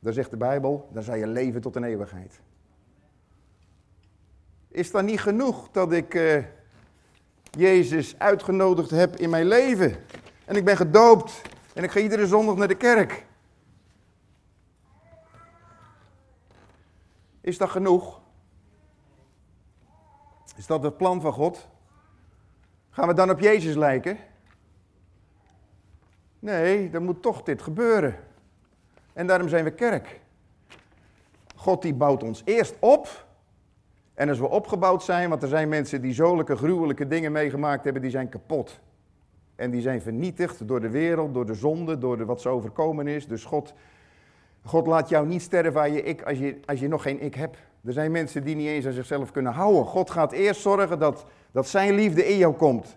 dan 0.00 0.12
zegt 0.12 0.30
de 0.30 0.36
Bijbel, 0.36 0.88
dan 0.92 1.02
zal 1.02 1.14
je 1.14 1.26
leven 1.26 1.60
tot 1.60 1.76
een 1.76 1.84
eeuwigheid. 1.84 2.40
Is 4.68 4.90
dat 4.90 5.04
niet 5.04 5.20
genoeg 5.20 5.70
dat 5.70 5.92
ik 5.92 6.14
uh, 6.14 6.44
Jezus 7.50 8.18
uitgenodigd 8.18 8.90
heb 8.90 9.16
in 9.16 9.30
mijn 9.30 9.46
leven? 9.46 9.96
En 10.44 10.56
ik 10.56 10.64
ben 10.64 10.76
gedoopt 10.76 11.42
en 11.74 11.84
ik 11.84 11.90
ga 11.90 12.00
iedere 12.00 12.26
zondag 12.26 12.56
naar 12.56 12.68
de 12.68 12.74
kerk. 12.76 13.26
Is 17.40 17.58
dat 17.58 17.70
genoeg? 17.70 18.20
Is 20.56 20.66
dat 20.66 20.82
het 20.82 20.96
plan 20.96 21.20
van 21.20 21.32
God? 21.32 21.68
Gaan 22.90 23.08
we 23.08 23.14
dan 23.14 23.30
op 23.30 23.40
Jezus 23.40 23.74
lijken? 23.74 24.18
Nee, 26.40 26.90
dan 26.90 27.04
moet 27.04 27.22
toch 27.22 27.42
dit 27.42 27.62
gebeuren. 27.62 28.16
En 29.12 29.26
daarom 29.26 29.48
zijn 29.48 29.64
we 29.64 29.70
kerk. 29.70 30.20
God 31.56 31.82
die 31.82 31.94
bouwt 31.94 32.22
ons 32.22 32.42
eerst 32.44 32.74
op 32.78 33.26
en 34.14 34.28
als 34.28 34.38
we 34.38 34.48
opgebouwd 34.48 35.02
zijn, 35.02 35.28
want 35.28 35.42
er 35.42 35.48
zijn 35.48 35.68
mensen 35.68 36.00
die 36.00 36.12
zulke 36.12 36.56
gruwelijke 36.56 37.06
dingen 37.06 37.32
meegemaakt 37.32 37.84
hebben, 37.84 38.02
die 38.02 38.10
zijn 38.10 38.28
kapot. 38.28 38.80
En 39.56 39.70
die 39.70 39.80
zijn 39.80 40.02
vernietigd 40.02 40.68
door 40.68 40.80
de 40.80 40.88
wereld, 40.88 41.34
door 41.34 41.46
de 41.46 41.54
zonde, 41.54 41.98
door 41.98 42.16
de, 42.16 42.24
wat 42.24 42.40
ze 42.40 42.48
overkomen 42.48 43.06
is. 43.06 43.26
Dus 43.26 43.44
God, 43.44 43.74
God 44.64 44.86
laat 44.86 45.08
jou 45.08 45.26
niet 45.26 45.42
sterven 45.42 45.80
aan 45.80 45.92
je 45.92 46.02
ik 46.02 46.22
als 46.22 46.38
je, 46.38 46.60
als 46.64 46.80
je 46.80 46.88
nog 46.88 47.02
geen 47.02 47.20
ik 47.20 47.34
hebt. 47.34 47.58
Er 47.84 47.92
zijn 47.92 48.10
mensen 48.10 48.44
die 48.44 48.56
niet 48.56 48.66
eens 48.66 48.86
aan 48.86 48.92
zichzelf 48.92 49.30
kunnen 49.30 49.52
houden. 49.52 49.84
God 49.84 50.10
gaat 50.10 50.32
eerst 50.32 50.60
zorgen 50.60 50.98
dat, 50.98 51.24
dat 51.50 51.68
zijn 51.68 51.94
liefde 51.94 52.26
in 52.26 52.36
jou 52.36 52.54
komt. 52.54 52.96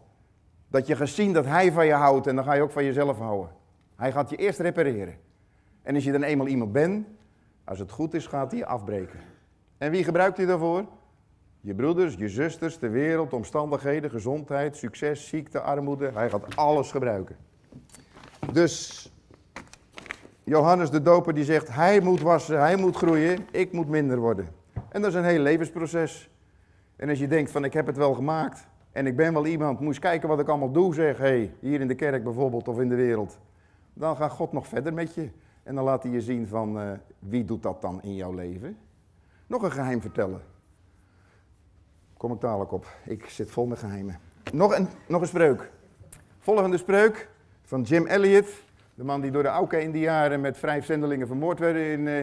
Dat 0.73 0.87
je 0.87 0.95
gaat 0.95 1.09
zien 1.09 1.33
dat 1.33 1.45
hij 1.45 1.71
van 1.71 1.85
je 1.85 1.93
houdt 1.93 2.27
en 2.27 2.35
dan 2.35 2.43
ga 2.43 2.53
je 2.53 2.61
ook 2.61 2.71
van 2.71 2.83
jezelf 2.83 3.17
houden. 3.17 3.51
Hij 3.95 4.11
gaat 4.11 4.29
je 4.29 4.35
eerst 4.35 4.59
repareren. 4.59 5.15
En 5.81 5.95
als 5.95 6.03
je 6.03 6.11
dan 6.11 6.23
eenmaal 6.23 6.47
iemand 6.47 6.71
bent, 6.71 7.07
als 7.63 7.79
het 7.79 7.91
goed 7.91 8.13
is, 8.13 8.27
gaat 8.27 8.51
hij 8.51 8.59
je 8.59 8.65
afbreken. 8.65 9.19
En 9.77 9.91
wie 9.91 10.03
gebruikt 10.03 10.37
hij 10.37 10.45
daarvoor? 10.45 10.85
Je 11.61 11.73
broeders, 11.73 12.15
je 12.15 12.29
zusters, 12.29 12.79
de 12.79 12.89
wereld, 12.89 13.33
omstandigheden, 13.33 14.09
gezondheid, 14.09 14.77
succes, 14.77 15.27
ziekte, 15.27 15.59
armoede. 15.59 16.11
Hij 16.13 16.29
gaat 16.29 16.55
alles 16.55 16.91
gebruiken. 16.91 17.35
Dus 18.51 19.11
Johannes 20.43 20.89
de 20.89 21.01
Doper 21.01 21.33
die 21.33 21.43
zegt, 21.43 21.67
hij 21.69 21.99
moet 21.99 22.21
wassen, 22.21 22.59
hij 22.59 22.75
moet 22.75 22.95
groeien, 22.95 23.47
ik 23.51 23.71
moet 23.71 23.87
minder 23.87 24.17
worden. 24.17 24.47
En 24.89 25.01
dat 25.01 25.11
is 25.11 25.17
een 25.17 25.25
heel 25.25 25.39
levensproces. 25.39 26.29
En 26.95 27.09
als 27.09 27.19
je 27.19 27.27
denkt 27.27 27.51
van 27.51 27.63
ik 27.63 27.73
heb 27.73 27.85
het 27.85 27.97
wel 27.97 28.13
gemaakt 28.13 28.71
en 28.93 29.07
ik 29.07 29.15
ben 29.15 29.33
wel 29.33 29.45
iemand, 29.45 29.81
eens 29.81 29.99
kijken 29.99 30.29
wat 30.29 30.39
ik 30.39 30.47
allemaal 30.47 30.71
doe, 30.71 30.93
zeg, 30.93 31.17
hey, 31.17 31.53
hier 31.59 31.81
in 31.81 31.87
de 31.87 31.95
kerk 31.95 32.23
bijvoorbeeld 32.23 32.67
of 32.67 32.79
in 32.79 32.89
de 32.89 32.95
wereld. 32.95 33.39
Dan 33.93 34.15
gaat 34.15 34.31
God 34.31 34.51
nog 34.51 34.67
verder 34.67 34.93
met 34.93 35.13
je 35.13 35.29
en 35.63 35.75
dan 35.75 35.83
laat 35.83 36.03
hij 36.03 36.11
je 36.11 36.21
zien 36.21 36.47
van 36.47 36.81
uh, 36.81 36.91
wie 37.19 37.45
doet 37.45 37.63
dat 37.63 37.81
dan 37.81 38.01
in 38.01 38.15
jouw 38.15 38.33
leven. 38.33 38.77
Nog 39.47 39.63
een 39.63 39.71
geheim 39.71 40.01
vertellen. 40.01 40.41
Kom 42.17 42.31
ik 42.31 42.41
dadelijk 42.41 42.71
op. 42.71 42.87
Ik 43.05 43.25
zit 43.25 43.51
vol 43.51 43.65
met 43.65 43.79
geheimen. 43.79 44.19
Nog 44.51 44.77
een, 44.77 44.87
nog 45.07 45.21
een 45.21 45.27
spreuk. 45.27 45.71
Volgende 46.39 46.77
spreuk 46.77 47.29
van 47.63 47.81
Jim 47.81 48.05
Elliot. 48.05 48.47
De 48.95 49.03
man 49.03 49.21
die 49.21 49.31
door 49.31 49.43
de 49.43 49.49
Auca-Indiaren 49.49 50.41
met 50.41 50.57
vijf 50.57 50.85
zendelingen 50.85 51.27
vermoord 51.27 51.59
werden 51.59 51.85
in, 51.85 51.99
uh, 51.99 52.19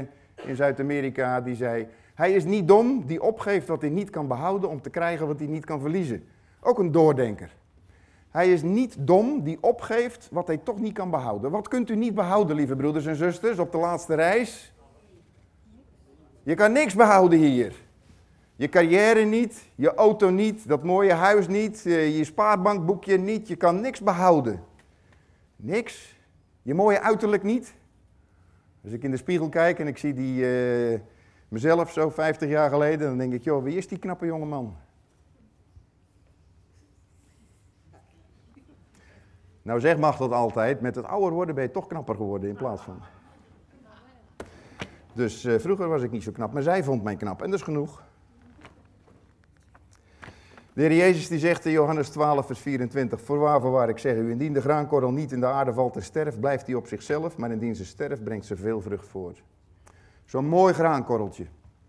in 0.48 0.56
Zuid-Amerika. 0.56 1.40
Die 1.40 1.54
zei, 1.54 1.86
hij 2.14 2.32
is 2.32 2.44
niet 2.44 2.68
dom 2.68 3.06
die 3.06 3.22
opgeeft 3.22 3.66
wat 3.66 3.80
hij 3.80 3.90
niet 3.90 4.10
kan 4.10 4.28
behouden 4.28 4.70
om 4.70 4.80
te 4.80 4.90
krijgen 4.90 5.26
wat 5.26 5.38
hij 5.38 5.48
niet 5.48 5.64
kan 5.64 5.80
verliezen. 5.80 6.24
Ook 6.60 6.78
een 6.78 6.92
doordenker. 6.92 7.58
Hij 8.30 8.52
is 8.52 8.62
niet 8.62 8.96
dom 8.98 9.42
die 9.42 9.58
opgeeft 9.60 10.28
wat 10.30 10.46
hij 10.46 10.56
toch 10.56 10.78
niet 10.78 10.92
kan 10.92 11.10
behouden. 11.10 11.50
Wat 11.50 11.68
kunt 11.68 11.90
u 11.90 11.96
niet 11.96 12.14
behouden, 12.14 12.56
lieve 12.56 12.76
broeders 12.76 13.06
en 13.06 13.16
zusters, 13.16 13.58
op 13.58 13.72
de 13.72 13.78
laatste 13.78 14.14
reis? 14.14 14.74
Je 16.42 16.54
kan 16.54 16.72
niks 16.72 16.94
behouden 16.94 17.38
hier. 17.38 17.74
Je 18.56 18.68
carrière 18.68 19.24
niet, 19.24 19.64
je 19.74 19.94
auto 19.94 20.30
niet, 20.30 20.68
dat 20.68 20.82
mooie 20.82 21.12
huis 21.12 21.48
niet, 21.48 21.86
eh, 21.86 22.16
je 22.18 22.24
spaarbankboekje 22.24 23.18
niet, 23.18 23.48
je 23.48 23.56
kan 23.56 23.80
niks 23.80 24.00
behouden. 24.00 24.62
Niks. 25.56 26.18
Je 26.62 26.74
mooie 26.74 27.00
uiterlijk 27.00 27.42
niet. 27.42 27.74
Als 28.84 28.92
ik 28.92 29.02
in 29.02 29.10
de 29.10 29.16
spiegel 29.16 29.48
kijk 29.48 29.78
en 29.78 29.86
ik 29.86 29.98
zie 29.98 30.14
die, 30.14 30.44
uh, 30.44 30.98
mezelf 31.48 31.92
zo 31.92 32.10
50 32.10 32.48
jaar 32.48 32.70
geleden, 32.70 33.08
dan 33.08 33.18
denk 33.18 33.32
ik, 33.32 33.44
joh, 33.44 33.62
wie 33.62 33.76
is 33.76 33.88
die 33.88 33.98
knappe 33.98 34.26
jonge 34.26 34.46
man? 34.46 34.76
Nou 39.62 39.80
zeg 39.80 39.98
mag 39.98 40.16
dat 40.16 40.32
altijd, 40.32 40.80
met 40.80 40.94
het 40.94 41.04
ouder 41.04 41.32
worden 41.32 41.54
ben 41.54 41.64
je 41.64 41.70
toch 41.70 41.86
knapper 41.86 42.14
geworden 42.14 42.48
in 42.48 42.56
plaats 42.56 42.82
van. 42.82 43.00
Dus 45.12 45.44
uh, 45.44 45.58
vroeger 45.58 45.88
was 45.88 46.02
ik 46.02 46.10
niet 46.10 46.22
zo 46.22 46.32
knap, 46.32 46.52
maar 46.52 46.62
zij 46.62 46.84
vond 46.84 47.02
mij 47.02 47.16
knap 47.16 47.42
en 47.42 47.50
dat 47.50 47.58
is 47.58 47.64
genoeg. 47.64 48.02
De 50.72 50.82
heer 50.82 50.96
Jezus 50.96 51.28
die 51.28 51.38
zegt 51.38 51.64
in 51.64 51.72
Johannes 51.72 52.08
12, 52.08 52.46
vers 52.46 52.58
24: 52.58 53.20
Voorwaar, 53.20 53.60
voorwaar, 53.60 53.88
ik 53.88 53.98
zeg 53.98 54.16
u, 54.16 54.30
indien 54.30 54.52
de 54.52 54.60
graankorrel 54.60 55.10
niet 55.10 55.32
in 55.32 55.40
de 55.40 55.46
aarde 55.46 55.72
valt 55.72 55.96
en 55.96 56.02
sterft, 56.02 56.40
blijft 56.40 56.66
hij 56.66 56.74
op 56.74 56.86
zichzelf, 56.86 57.36
maar 57.36 57.50
indien 57.50 57.74
ze 57.74 57.84
sterft, 57.84 58.24
brengt 58.24 58.46
ze 58.46 58.56
veel 58.56 58.80
vrucht 58.80 59.08
voort. 59.08 59.42
Zo'n 60.24 60.46
mooi 60.46 60.74
graankorreltje. 60.74 61.46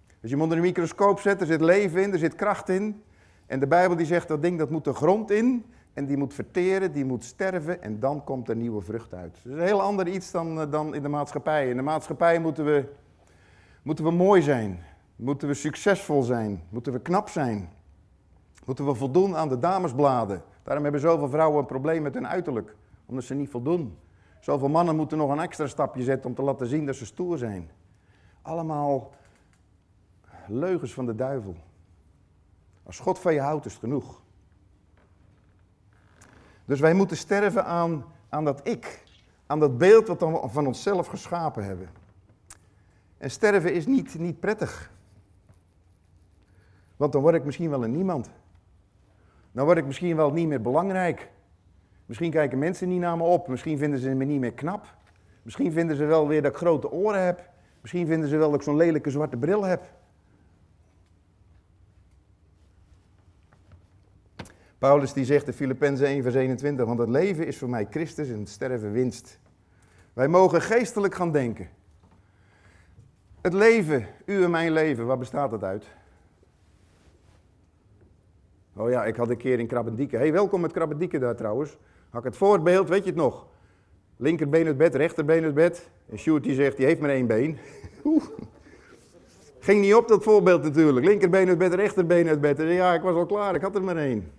Als 0.08 0.30
je 0.30 0.36
hem 0.36 0.42
onder 0.42 0.58
een 0.58 0.64
microscoop 0.64 1.20
zet, 1.20 1.42
er 1.42 1.48
zit 1.48 1.62
leven 1.62 2.02
in, 2.02 2.12
er 2.12 2.20
zit 2.20 2.36
kracht 2.36 2.70
in. 2.70 3.04
En 3.46 3.60
de 3.60 3.68
Bijbel 3.68 3.98
die 3.98 4.06
zegt 4.06 4.28
dat 4.28 4.42
ding 4.42 4.58
dat 4.58 4.70
moet 4.70 4.84
de 4.84 4.94
grond 4.94 5.32
in 5.32 5.66
en 5.94 6.06
die 6.06 6.18
moet 6.18 6.34
verteren, 6.34 6.92
die 6.92 7.06
moet 7.06 7.24
sterven 7.24 7.82
en 7.82 8.00
dan 8.00 8.24
komt 8.24 8.50
er 8.50 8.56
nieuwe 8.56 8.82
vrucht 8.82 9.14
uit. 9.14 9.38
Is 9.44 9.52
een 9.52 9.60
heel 9.60 9.82
ander 9.82 10.08
iets 10.08 10.32
dan, 10.32 10.62
eh, 10.62 10.72
dan 10.72 10.96
in 10.96 11.02
de 11.02 11.08
maatschappij. 11.08 11.70
In 11.70 11.76
de 11.76 11.82
maatschappij 11.82 12.40
moeten 12.40 12.66
we, 12.66 12.86
moeten 13.82 14.06
we 14.06 14.12
mooi 14.12 14.42
zijn, 14.42 14.84
moeten 15.16 15.48
we 15.48 15.54
succesvol 15.54 16.22
zijn, 16.22 16.64
moeten 16.70 16.94
we 16.94 17.00
knap 17.00 17.30
zijn. 17.30 17.70
Moeten 18.66 18.86
we 18.86 18.94
voldoen 18.94 19.36
aan 19.36 19.50
de 19.50 19.60
damesbladen. 19.60 20.44
Daarom 20.64 20.84
hebben 20.84 21.02
zoveel 21.02 21.30
vrouwen 21.30 21.60
een 21.60 21.66
probleem 21.66 22.02
met 22.02 22.14
hun 22.14 22.28
uiterlijk, 22.28 22.76
omdat 23.06 23.24
ze 23.24 23.34
niet 23.34 23.50
voldoen. 23.50 23.98
Zoveel 24.40 24.70
mannen 24.70 24.96
moeten 24.96 25.18
nog 25.18 25.30
een 25.32 25.40
extra 25.40 25.68
stapje 25.68 26.04
zetten 26.04 26.30
om 26.30 26.36
te 26.36 26.42
laten 26.42 26.68
zien 26.68 26.86
dat 26.86 26.96
ze 26.96 27.06
stoer 27.06 27.38
zijn. 27.38 27.70
Allemaal 28.42 29.12
leugens 30.48 30.94
van 30.94 31.06
de 31.06 31.16
duivel. 31.16 31.56
Als 32.84 33.00
God 33.00 33.20
van 33.20 33.34
je 33.34 33.42
houdt, 33.42 33.66
is 33.66 33.72
het 33.72 33.82
genoeg. 33.82 34.21
Dus 36.72 36.80
wij 36.80 36.94
moeten 36.94 37.18
sterven 37.18 37.66
aan, 37.66 38.06
aan 38.30 38.44
dat 38.44 38.68
ik, 38.68 39.04
aan 39.46 39.60
dat 39.60 39.78
beeld 39.78 40.08
wat 40.08 40.20
we 40.20 40.40
van 40.50 40.68
onszelf 40.68 41.08
geschapen 41.08 41.64
hebben. 41.64 41.90
En 43.18 43.32
sterven 43.32 43.74
is 43.74 43.86
niet, 43.86 44.20
niet 44.20 44.40
prettig. 44.40 44.92
Want 46.98 47.12
dan 47.12 47.22
word 47.22 47.36
ik 47.36 47.46
misschien 47.46 47.70
wel 47.70 47.84
een 47.84 47.92
niemand. 47.92 48.30
Dan 49.52 49.66
word 49.66 49.78
ik 49.78 49.86
misschien 49.86 50.16
wel 50.16 50.32
niet 50.32 50.48
meer 50.48 50.62
belangrijk. 50.62 51.32
Misschien 52.06 52.32
kijken 52.32 52.60
mensen 52.60 52.90
niet 52.90 53.00
naar 53.00 53.18
me 53.18 53.24
op. 53.24 53.48
Misschien 53.48 53.78
vinden 53.78 54.00
ze 54.00 54.10
me 54.10 54.26
niet 54.26 54.40
meer 54.40 54.54
knap. 54.54 54.96
Misschien 55.42 55.72
vinden 55.72 55.96
ze 55.96 56.06
wel 56.06 56.28
weer 56.28 56.42
dat 56.42 56.52
ik 56.52 56.58
grote 56.58 56.92
oren 56.92 57.26
heb. 57.26 57.50
Misschien 57.82 58.08
vinden 58.08 58.30
ze 58.30 58.38
wel 58.38 58.50
dat 58.50 58.60
ik 58.60 58.66
zo'n 58.66 58.78
lelijke 58.78 59.10
zwarte 59.10 59.38
bril 59.38 59.64
heb. 59.64 59.82
Paulus 64.82 65.14
die 65.14 65.26
zegt 65.26 65.48
in 65.48 65.54
Filippenzen 65.54 66.08
1 66.08 66.24
vers 66.24 66.36
21, 66.36 66.86
want 66.86 67.00
het 67.00 67.10
leven 67.10 67.48
is 67.48 67.58
voor 67.58 67.70
mij 67.70 67.88
Christus 67.90 68.30
en 68.30 68.40
het 68.40 68.50
sterven 68.50 68.92
winst. 68.92 69.40
Wij 70.14 70.28
mogen 70.28 70.62
geestelijk 70.62 71.16
gaan 71.16 71.32
denken. 71.32 71.70
Het 73.42 73.54
leven, 73.54 74.06
u 74.26 74.44
en 74.44 74.52
mijn 74.52 74.72
leven, 74.72 75.06
waar 75.06 75.18
bestaat 75.18 75.52
het 75.52 75.64
uit? 75.64 75.86
Oh 78.76 78.90
ja, 78.90 79.06
ik 79.06 79.16
had 79.16 79.30
een 79.30 79.38
keer 79.38 79.60
in 79.60 79.68
Krabbendieke. 79.68 80.18
hey, 80.18 80.32
welkom 80.32 80.62
met 80.62 80.72
Krabbendieke 80.72 81.20
daar 81.20 81.36
trouwens. 81.36 81.78
Had 82.10 82.20
ik 82.20 82.28
het 82.28 82.38
voorbeeld, 82.38 82.90
weet 82.90 83.04
je 83.04 83.10
het 83.10 83.20
nog? 83.20 83.48
Linkerbeen 84.18 84.68
uit 84.68 84.78
bed, 84.78 84.96
rechterbeen 84.96 85.44
uit 85.44 85.54
bed. 85.54 85.90
En 86.10 86.18
Sjoerd 86.18 86.44
die 86.44 86.56
zegt, 86.56 86.78
die 86.78 86.86
heeft 86.86 87.02
maar 87.02 87.10
één 87.10 87.28
been. 87.28 87.58
Ging 89.60 89.82
niet 89.82 89.96
op 89.96 90.08
dat 90.08 90.24
voorbeeld 90.24 90.64
natuurlijk. 90.64 91.06
Linkerbeen 91.06 91.50
uit 91.50 91.58
bed, 91.58 91.74
rechterbeen 91.74 92.28
uit 92.28 92.42
bed. 92.42 92.58
Ja, 92.58 92.94
ik 92.94 93.02
was 93.02 93.16
al 93.16 93.26
klaar, 93.26 93.56
ik 93.56 93.62
had 93.62 93.76
er 93.76 93.84
maar 93.84 93.98
één. 93.98 94.32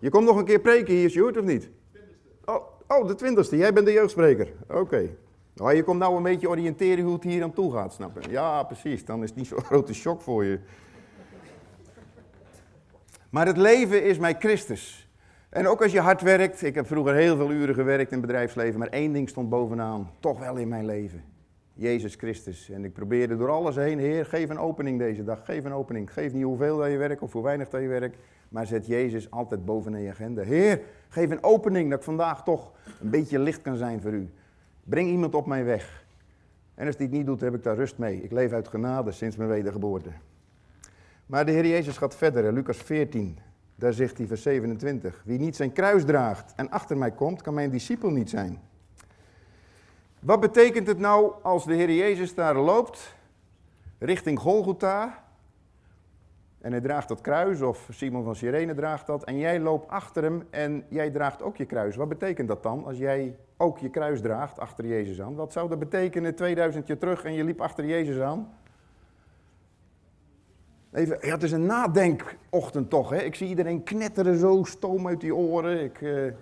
Je 0.00 0.10
komt 0.10 0.24
nog 0.24 0.36
een 0.36 0.44
keer 0.44 0.60
preken 0.60 0.94
hier, 0.94 1.10
Sjoerd, 1.10 1.36
of 1.36 1.44
niet? 1.44 1.70
Oh, 2.44 2.66
oh, 2.88 3.06
de 3.06 3.14
twintigste. 3.14 3.56
Jij 3.56 3.72
bent 3.72 3.86
de 3.86 3.92
jeugdspreker. 3.92 4.52
Oké. 4.68 4.78
Okay. 4.78 5.16
Oh, 5.56 5.72
je 5.72 5.82
komt 5.82 5.98
nou 5.98 6.16
een 6.16 6.22
beetje 6.22 6.48
oriënteren 6.48 7.04
hoe 7.04 7.14
het 7.14 7.22
hier 7.22 7.42
aan 7.42 7.52
toe 7.52 7.72
gaat, 7.72 7.92
snap 7.94 8.22
je? 8.22 8.30
Ja, 8.30 8.62
precies. 8.62 9.04
Dan 9.04 9.22
is 9.22 9.28
het 9.28 9.38
niet 9.38 9.46
zo'n 9.46 9.64
grote 9.70 9.94
shock 9.94 10.20
voor 10.20 10.44
je. 10.44 10.58
Maar 13.30 13.46
het 13.46 13.56
leven 13.56 14.04
is 14.04 14.18
mij 14.18 14.36
Christus. 14.38 15.08
En 15.50 15.68
ook 15.68 15.82
als 15.82 15.92
je 15.92 16.00
hard 16.00 16.20
werkt, 16.20 16.62
ik 16.62 16.74
heb 16.74 16.86
vroeger 16.86 17.14
heel 17.14 17.36
veel 17.36 17.50
uren 17.50 17.74
gewerkt 17.74 18.12
in 18.12 18.18
het 18.18 18.26
bedrijfsleven, 18.26 18.78
maar 18.78 18.88
één 18.88 19.12
ding 19.12 19.28
stond 19.28 19.48
bovenaan, 19.48 20.10
toch 20.20 20.38
wel 20.38 20.56
in 20.56 20.68
mijn 20.68 20.84
leven. 20.84 21.24
Jezus 21.80 22.14
Christus. 22.14 22.70
En 22.70 22.84
ik 22.84 22.92
probeerde 22.92 23.36
door 23.36 23.50
alles 23.50 23.76
heen, 23.76 23.98
Heer, 23.98 24.26
geef 24.26 24.48
een 24.48 24.58
opening 24.58 24.98
deze 24.98 25.24
dag, 25.24 25.44
geef 25.44 25.64
een 25.64 25.72
opening. 25.72 26.12
Geef 26.12 26.32
niet 26.32 26.42
hoeveel 26.42 26.76
dat 26.76 26.90
je 26.90 26.96
werkt 26.96 27.22
of 27.22 27.32
hoe 27.32 27.42
weinig 27.42 27.68
dat 27.68 27.80
je 27.80 27.88
werkt, 27.88 28.16
maar 28.48 28.66
zet 28.66 28.86
Jezus 28.86 29.30
altijd 29.30 29.64
boven 29.64 29.94
in 29.94 30.02
je 30.02 30.10
agenda. 30.10 30.42
Heer, 30.42 30.80
geef 31.08 31.30
een 31.30 31.42
opening 31.42 31.90
dat 31.90 31.98
ik 31.98 32.04
vandaag 32.04 32.44
toch 32.44 32.72
een 33.00 33.10
beetje 33.10 33.38
licht 33.38 33.62
kan 33.62 33.76
zijn 33.76 34.00
voor 34.00 34.12
u. 34.12 34.28
Breng 34.84 35.08
iemand 35.08 35.34
op 35.34 35.46
mijn 35.46 35.64
weg. 35.64 36.04
En 36.74 36.86
als 36.86 36.96
die 36.96 37.06
het 37.06 37.16
niet 37.16 37.26
doet, 37.26 37.40
heb 37.40 37.54
ik 37.54 37.62
daar 37.62 37.76
rust 37.76 37.98
mee. 37.98 38.22
Ik 38.22 38.30
leef 38.30 38.52
uit 38.52 38.68
genade 38.68 39.12
sinds 39.12 39.36
mijn 39.36 39.48
wedergeboorte. 39.48 40.10
Maar 41.26 41.46
de 41.46 41.52
Heer 41.52 41.66
Jezus 41.66 41.96
gaat 41.96 42.16
verder, 42.16 42.44
in 42.44 42.54
Lucas 42.54 42.76
14, 42.76 43.38
daar 43.74 43.92
zegt 43.92 44.18
hij 44.18 44.26
vers 44.26 44.42
27. 44.42 45.22
Wie 45.24 45.38
niet 45.38 45.56
zijn 45.56 45.72
kruis 45.72 46.04
draagt 46.04 46.52
en 46.56 46.70
achter 46.70 46.96
mij 46.96 47.10
komt, 47.10 47.42
kan 47.42 47.54
mijn 47.54 47.70
discipel 47.70 48.10
niet 48.10 48.30
zijn. 48.30 48.58
Wat 50.20 50.40
betekent 50.40 50.86
het 50.86 50.98
nou 50.98 51.32
als 51.42 51.64
de 51.64 51.74
Heer 51.74 51.92
Jezus 51.92 52.34
daar 52.34 52.56
loopt, 52.56 53.14
richting 53.98 54.38
Golgotha, 54.38 55.24
en 56.60 56.70
hij 56.70 56.80
draagt 56.80 57.08
dat 57.08 57.20
kruis, 57.20 57.60
of 57.60 57.88
Simon 57.90 58.24
van 58.24 58.36
Sirene 58.36 58.74
draagt 58.74 59.06
dat, 59.06 59.24
en 59.24 59.38
jij 59.38 59.60
loopt 59.60 59.88
achter 59.88 60.22
hem 60.22 60.46
en 60.50 60.84
jij 60.88 61.10
draagt 61.10 61.42
ook 61.42 61.56
je 61.56 61.64
kruis. 61.64 61.96
Wat 61.96 62.08
betekent 62.08 62.48
dat 62.48 62.62
dan, 62.62 62.84
als 62.84 62.98
jij 62.98 63.36
ook 63.56 63.78
je 63.78 63.90
kruis 63.90 64.20
draagt 64.20 64.58
achter 64.58 64.86
Jezus 64.86 65.20
aan? 65.20 65.34
Wat 65.34 65.52
zou 65.52 65.68
dat 65.68 65.78
betekenen 65.78 66.34
2000 66.34 66.86
jaar 66.86 66.98
terug 66.98 67.24
en 67.24 67.32
je 67.32 67.44
liep 67.44 67.60
achter 67.60 67.86
Jezus 67.86 68.20
aan? 68.20 68.54
Even, 70.92 71.18
ja, 71.20 71.32
het 71.32 71.42
is 71.42 71.52
een 71.52 71.66
nadenkochtend 71.66 72.90
toch, 72.90 73.10
hè? 73.10 73.18
Ik 73.18 73.34
zie 73.34 73.48
iedereen 73.48 73.82
knetteren 73.82 74.38
zo, 74.38 74.64
stoom 74.64 75.06
uit 75.06 75.20
die 75.20 75.34
oren. 75.34 75.84
Ik, 75.84 76.00
uh... 76.00 76.32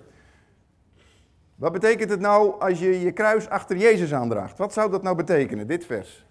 Wat 1.58 1.72
betekent 1.72 2.10
het 2.10 2.20
nou 2.20 2.60
als 2.60 2.78
je 2.78 3.00
je 3.00 3.12
kruis 3.12 3.48
achter 3.48 3.76
Jezus 3.76 4.14
aandraagt? 4.14 4.58
Wat 4.58 4.72
zou 4.72 4.90
dat 4.90 5.02
nou 5.02 5.16
betekenen, 5.16 5.66
dit 5.66 5.84
vers? 5.86 6.26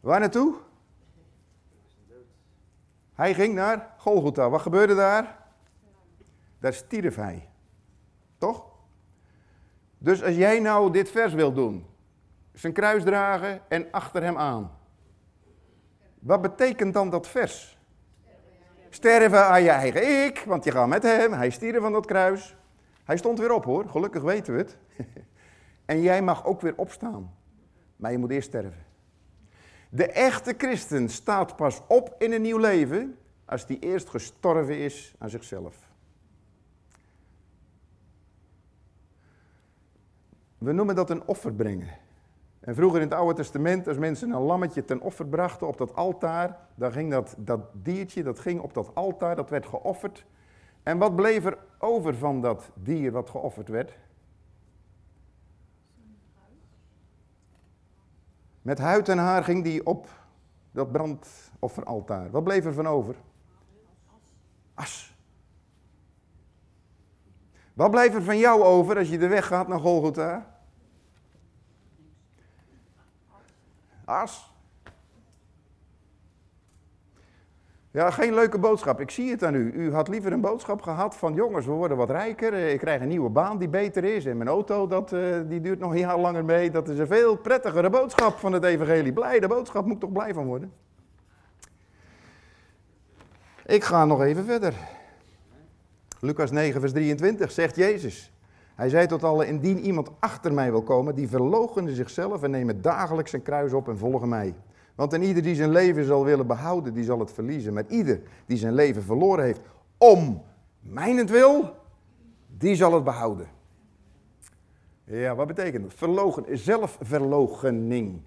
Waar 0.00 0.20
naartoe? 0.20 0.54
Hij 3.14 3.34
ging 3.34 3.54
naar 3.54 3.94
Golgotha. 3.98 4.50
Wat 4.50 4.60
gebeurde 4.60 4.94
daar? 4.94 5.38
Daar 6.58 6.72
stierf 6.72 7.16
hij. 7.16 7.48
Toch? 8.38 8.64
Dus 9.98 10.22
als 10.22 10.34
jij 10.34 10.60
nou 10.60 10.92
dit 10.92 11.10
vers 11.10 11.32
wil 11.32 11.52
doen, 11.52 11.86
zijn 12.52 12.72
kruis 12.72 13.02
dragen 13.02 13.60
en 13.68 13.86
achter 13.90 14.22
hem 14.22 14.38
aan. 14.38 14.78
Wat 16.18 16.42
betekent 16.42 16.94
dan 16.94 17.10
dat 17.10 17.28
vers? 17.28 17.78
Sterven 18.90 19.46
aan 19.46 19.62
je 19.62 19.70
eigen 19.70 20.24
ik, 20.24 20.44
want 20.46 20.64
je 20.64 20.70
gaat 20.70 20.88
met 20.88 21.02
hem. 21.02 21.32
Hij 21.32 21.50
stierf 21.50 21.80
van 21.80 21.92
dat 21.92 22.06
kruis. 22.06 22.56
Hij 23.04 23.16
stond 23.16 23.38
weer 23.38 23.52
op 23.52 23.64
hoor, 23.64 23.88
gelukkig 23.88 24.22
weten 24.22 24.52
we 24.54 24.58
het. 24.58 24.78
en 25.84 26.00
jij 26.00 26.22
mag 26.22 26.44
ook 26.44 26.60
weer 26.60 26.76
opstaan. 26.76 27.34
Maar 27.96 28.12
je 28.12 28.18
moet 28.18 28.30
eerst 28.30 28.48
sterven. 28.48 28.84
De 29.90 30.06
echte 30.06 30.54
christen 30.58 31.08
staat 31.08 31.56
pas 31.56 31.80
op 31.88 32.14
in 32.18 32.32
een 32.32 32.42
nieuw 32.42 32.58
leven 32.58 33.18
als 33.44 33.66
die 33.66 33.78
eerst 33.78 34.08
gestorven 34.08 34.78
is 34.78 35.14
aan 35.18 35.30
zichzelf. 35.30 35.92
We 40.58 40.72
noemen 40.72 40.94
dat 40.94 41.10
een 41.10 41.26
offer 41.26 41.52
brengen. 41.52 41.88
En 42.60 42.74
vroeger 42.74 43.00
in 43.00 43.08
het 43.08 43.18
Oude 43.18 43.34
Testament, 43.34 43.88
als 43.88 43.98
mensen 43.98 44.30
een 44.30 44.40
lammetje 44.40 44.84
ten 44.84 45.00
offer 45.00 45.26
brachten 45.26 45.66
op 45.66 45.78
dat 45.78 45.94
altaar, 45.94 46.58
dan 46.74 46.92
ging 46.92 47.10
dat, 47.10 47.34
dat 47.38 47.60
diertje, 47.72 48.22
dat 48.22 48.38
ging 48.38 48.60
op 48.60 48.74
dat 48.74 48.94
altaar, 48.94 49.36
dat 49.36 49.50
werd 49.50 49.66
geofferd. 49.66 50.24
En 50.84 50.98
wat 50.98 51.16
bleef 51.16 51.44
er 51.44 51.58
over 51.78 52.16
van 52.16 52.40
dat 52.40 52.70
dier 52.74 53.12
wat 53.12 53.30
geofferd 53.30 53.68
werd? 53.68 53.98
Met 58.62 58.78
huid 58.78 59.08
en 59.08 59.18
haar 59.18 59.44
ging 59.44 59.64
die 59.64 59.86
op 59.86 60.08
dat 60.72 60.92
brandofferaltaar. 60.92 62.30
Wat 62.30 62.44
bleef 62.44 62.64
er 62.64 62.74
van 62.74 62.86
over? 62.86 63.14
As. 64.74 65.16
Wat 67.74 67.90
blijft 67.90 68.14
er 68.14 68.22
van 68.22 68.38
jou 68.38 68.62
over 68.62 68.98
als 68.98 69.08
je 69.08 69.18
de 69.18 69.26
weg 69.28 69.46
gaat 69.46 69.68
naar 69.68 69.80
Golgotha? 69.80 70.58
As. 74.04 74.53
Ja, 77.94 78.10
geen 78.10 78.34
leuke 78.34 78.58
boodschap. 78.58 79.00
Ik 79.00 79.10
zie 79.10 79.30
het 79.30 79.44
aan 79.44 79.54
u. 79.54 79.72
U 79.74 79.92
had 79.92 80.08
liever 80.08 80.32
een 80.32 80.40
boodschap 80.40 80.82
gehad 80.82 81.16
van 81.16 81.34
jongens, 81.34 81.66
we 81.66 81.72
worden 81.72 81.96
wat 81.96 82.10
rijker. 82.10 82.52
Eh, 82.52 82.72
ik 82.72 82.78
krijg 82.78 83.00
een 83.00 83.08
nieuwe 83.08 83.28
baan 83.28 83.58
die 83.58 83.68
beter 83.68 84.04
is. 84.04 84.24
En 84.24 84.36
mijn 84.36 84.48
auto, 84.48 84.86
dat, 84.86 85.12
uh, 85.12 85.36
die 85.48 85.60
duurt 85.60 85.78
nog 85.78 85.94
een 85.94 86.20
langer 86.20 86.44
mee. 86.44 86.70
Dat 86.70 86.88
is 86.88 86.98
een 86.98 87.06
veel 87.06 87.36
prettigere 87.36 87.90
boodschap 87.90 88.38
van 88.38 88.52
het 88.52 88.64
evangelie. 88.64 89.12
Blijde 89.12 89.48
boodschap, 89.48 89.84
moet 89.84 89.94
ik 89.94 90.00
toch 90.00 90.12
blij 90.12 90.34
van 90.34 90.46
worden. 90.46 90.72
Ik 93.66 93.84
ga 93.84 94.04
nog 94.04 94.22
even 94.22 94.44
verder. 94.44 94.74
Lucas 96.20 96.50
9, 96.50 96.80
vers 96.80 96.92
23 96.92 97.50
zegt 97.50 97.76
Jezus. 97.76 98.32
Hij 98.74 98.88
zei 98.88 99.06
tot 99.06 99.24
allen, 99.24 99.46
indien 99.46 99.78
iemand 99.78 100.10
achter 100.18 100.54
mij 100.54 100.70
wil 100.70 100.82
komen, 100.82 101.14
die 101.14 101.28
verloochende 101.28 101.94
zichzelf 101.94 102.42
en 102.42 102.50
nemen 102.50 102.82
dagelijks 102.82 103.30
zijn 103.30 103.42
kruis 103.42 103.72
op 103.72 103.88
en 103.88 103.98
volgen 103.98 104.28
mij. 104.28 104.54
Want 104.94 105.12
en 105.12 105.22
ieder 105.22 105.42
die 105.42 105.54
zijn 105.54 105.70
leven 105.70 106.04
zal 106.04 106.24
willen 106.24 106.46
behouden, 106.46 106.94
die 106.94 107.04
zal 107.04 107.18
het 107.18 107.32
verliezen. 107.32 107.72
Maar 107.72 107.86
ieder 107.88 108.20
die 108.46 108.56
zijn 108.56 108.74
leven 108.74 109.02
verloren 109.02 109.44
heeft 109.44 109.60
om 109.98 110.42
mijnentwil, 110.80 111.76
die 112.46 112.74
zal 112.74 112.94
het 112.94 113.04
behouden. 113.04 113.48
Ja, 115.04 115.34
wat 115.34 115.46
betekent 115.46 115.82
dat? 115.82 115.94
Verlogen, 115.94 116.58
zelfverloochening. 116.58 118.20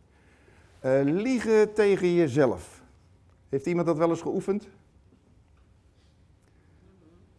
Uh, 0.85 0.99
liegen 1.03 1.73
tegen 1.73 2.13
jezelf. 2.13 2.81
Heeft 3.49 3.65
iemand 3.65 3.87
dat 3.87 3.97
wel 3.97 4.09
eens 4.09 4.21
geoefend? 4.21 4.67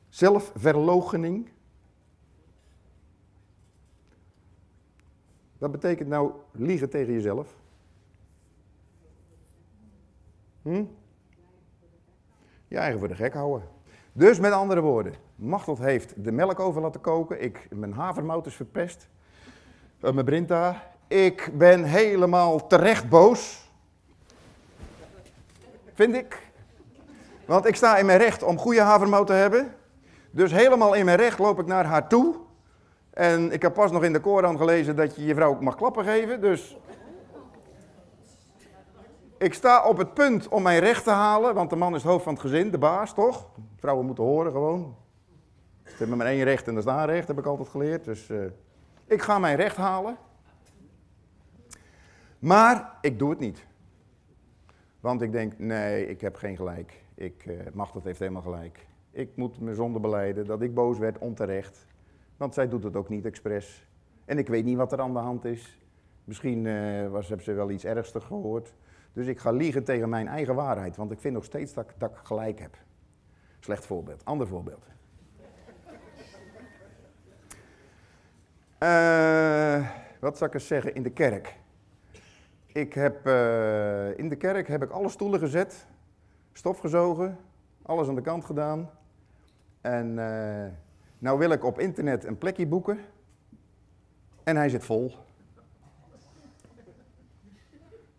Zelfverloochening. 0.08 1.48
Wat 5.58 5.70
betekent 5.70 6.08
nou 6.08 6.32
liegen 6.52 6.90
tegen 6.90 7.12
jezelf? 7.12 7.56
Hm? 10.68 10.84
Je 12.68 12.76
eigen 12.76 12.98
voor 12.98 13.08
de 13.08 13.14
gek 13.14 13.34
houden. 13.34 13.68
Dus 14.12 14.38
met 14.38 14.52
andere 14.52 14.80
woorden, 14.80 15.14
Machteld 15.34 15.78
heeft 15.78 16.24
de 16.24 16.32
melk 16.32 16.60
over 16.60 16.82
laten 16.82 17.00
koken. 17.00 17.42
Ik, 17.42 17.66
mijn 17.70 17.92
havermout 17.92 18.46
is 18.46 18.54
verpest. 18.54 19.08
Uh, 20.00 20.12
mijn 20.12 20.24
Brinta. 20.24 20.82
Ik 21.06 21.50
ben 21.54 21.84
helemaal 21.84 22.66
terecht 22.66 23.08
boos. 23.08 23.70
Vind 25.94 26.14
ik. 26.14 26.50
Want 27.44 27.66
ik 27.66 27.76
sta 27.76 27.96
in 27.96 28.06
mijn 28.06 28.18
recht 28.18 28.42
om 28.42 28.58
goede 28.58 28.80
havermout 28.80 29.26
te 29.26 29.32
hebben. 29.32 29.74
Dus 30.30 30.52
helemaal 30.52 30.94
in 30.94 31.04
mijn 31.04 31.18
recht 31.18 31.38
loop 31.38 31.58
ik 31.58 31.66
naar 31.66 31.84
haar 31.84 32.08
toe. 32.08 32.34
En 33.10 33.52
ik 33.52 33.62
heb 33.62 33.74
pas 33.74 33.90
nog 33.90 34.04
in 34.04 34.12
de 34.12 34.20
Koran 34.20 34.58
gelezen 34.58 34.96
dat 34.96 35.16
je 35.16 35.24
je 35.24 35.34
vrouw 35.34 35.50
ook 35.50 35.60
mag 35.60 35.74
klappen 35.74 36.04
geven. 36.04 36.40
Dus 36.40 36.76
ik 39.38 39.54
sta 39.54 39.88
op 39.88 39.96
het 39.96 40.14
punt 40.14 40.48
om 40.48 40.62
mijn 40.62 40.80
recht 40.80 41.04
te 41.04 41.10
halen, 41.10 41.54
want 41.54 41.70
de 41.70 41.76
man 41.76 41.94
is 41.94 42.02
het 42.02 42.10
hoofd 42.10 42.24
van 42.24 42.32
het 42.32 42.42
gezin, 42.42 42.70
de 42.70 42.78
baas, 42.78 43.14
toch? 43.14 43.50
Vrouwen 43.76 44.06
moeten 44.06 44.24
horen 44.24 44.52
gewoon. 44.52 44.96
Ze 45.84 45.94
hebben 45.96 46.16
maar 46.16 46.26
één 46.26 46.44
recht 46.44 46.66
en 46.66 46.74
dat 46.74 46.84
is 46.84 46.90
daar 46.90 47.08
recht, 47.10 47.28
heb 47.28 47.38
ik 47.38 47.46
altijd 47.46 47.68
geleerd. 47.68 48.04
Dus 48.04 48.28
uh, 48.28 48.44
ik 49.06 49.22
ga 49.22 49.38
mijn 49.38 49.56
recht 49.56 49.76
halen. 49.76 50.16
Maar 52.38 52.98
ik 53.00 53.18
doe 53.18 53.30
het 53.30 53.38
niet. 53.38 53.66
Want 55.00 55.22
ik 55.22 55.32
denk, 55.32 55.58
nee, 55.58 56.06
ik 56.06 56.20
heb 56.20 56.36
geen 56.36 56.56
gelijk. 56.56 57.02
Ik, 57.14 57.46
uh, 57.46 57.60
Machteld 57.72 58.04
heeft 58.04 58.18
helemaal 58.18 58.42
gelijk. 58.42 58.86
Ik 59.10 59.30
moet 59.36 59.60
mijn 59.60 59.76
zonde 59.76 60.00
beleiden 60.00 60.46
dat 60.46 60.62
ik 60.62 60.74
boos 60.74 60.98
werd 60.98 61.18
onterecht. 61.18 61.86
Want 62.36 62.54
zij 62.54 62.68
doet 62.68 62.82
het 62.82 62.96
ook 62.96 63.08
niet 63.08 63.24
expres. 63.24 63.86
En 64.24 64.38
ik 64.38 64.48
weet 64.48 64.64
niet 64.64 64.76
wat 64.76 64.92
er 64.92 65.00
aan 65.00 65.12
de 65.12 65.18
hand 65.18 65.44
is. 65.44 65.78
Misschien 66.24 66.64
uh, 66.64 67.08
was, 67.08 67.28
heb 67.28 67.42
ze 67.42 67.52
wel 67.52 67.70
iets 67.70 67.84
ergster 67.84 68.20
gehoord. 68.20 68.74
Dus 69.18 69.26
ik 69.26 69.38
ga 69.38 69.50
liegen 69.50 69.84
tegen 69.84 70.08
mijn 70.08 70.28
eigen 70.28 70.54
waarheid, 70.54 70.96
want 70.96 71.10
ik 71.10 71.20
vind 71.20 71.34
nog 71.34 71.44
steeds 71.44 71.74
dat, 71.74 71.92
dat 71.96 72.10
ik 72.10 72.16
gelijk 72.22 72.58
heb. 72.58 72.76
Slecht 73.60 73.86
voorbeeld. 73.86 74.24
Ander 74.24 74.46
voorbeeld. 74.46 74.84
Uh, 78.82 79.88
wat 80.20 80.38
zou 80.38 80.50
ik 80.50 80.54
eens 80.54 80.66
zeggen? 80.66 80.94
In 80.94 81.02
de 81.02 81.10
kerk. 81.10 81.58
Ik 82.66 82.94
heb, 82.94 83.26
uh, 83.26 84.18
in 84.18 84.28
de 84.28 84.36
kerk 84.36 84.68
heb 84.68 84.82
ik 84.82 84.90
alle 84.90 85.08
stoelen 85.08 85.40
gezet, 85.40 85.86
stof 86.52 86.78
gezogen, 86.78 87.38
alles 87.82 88.08
aan 88.08 88.14
de 88.14 88.20
kant 88.20 88.44
gedaan. 88.44 88.90
En 89.80 90.06
uh, 90.16 90.66
nou 91.18 91.38
wil 91.38 91.50
ik 91.50 91.64
op 91.64 91.78
internet 91.78 92.24
een 92.24 92.38
plekje 92.38 92.66
boeken. 92.66 92.98
En 94.44 94.56
hij 94.56 94.68
zit 94.68 94.84
vol. 94.84 95.27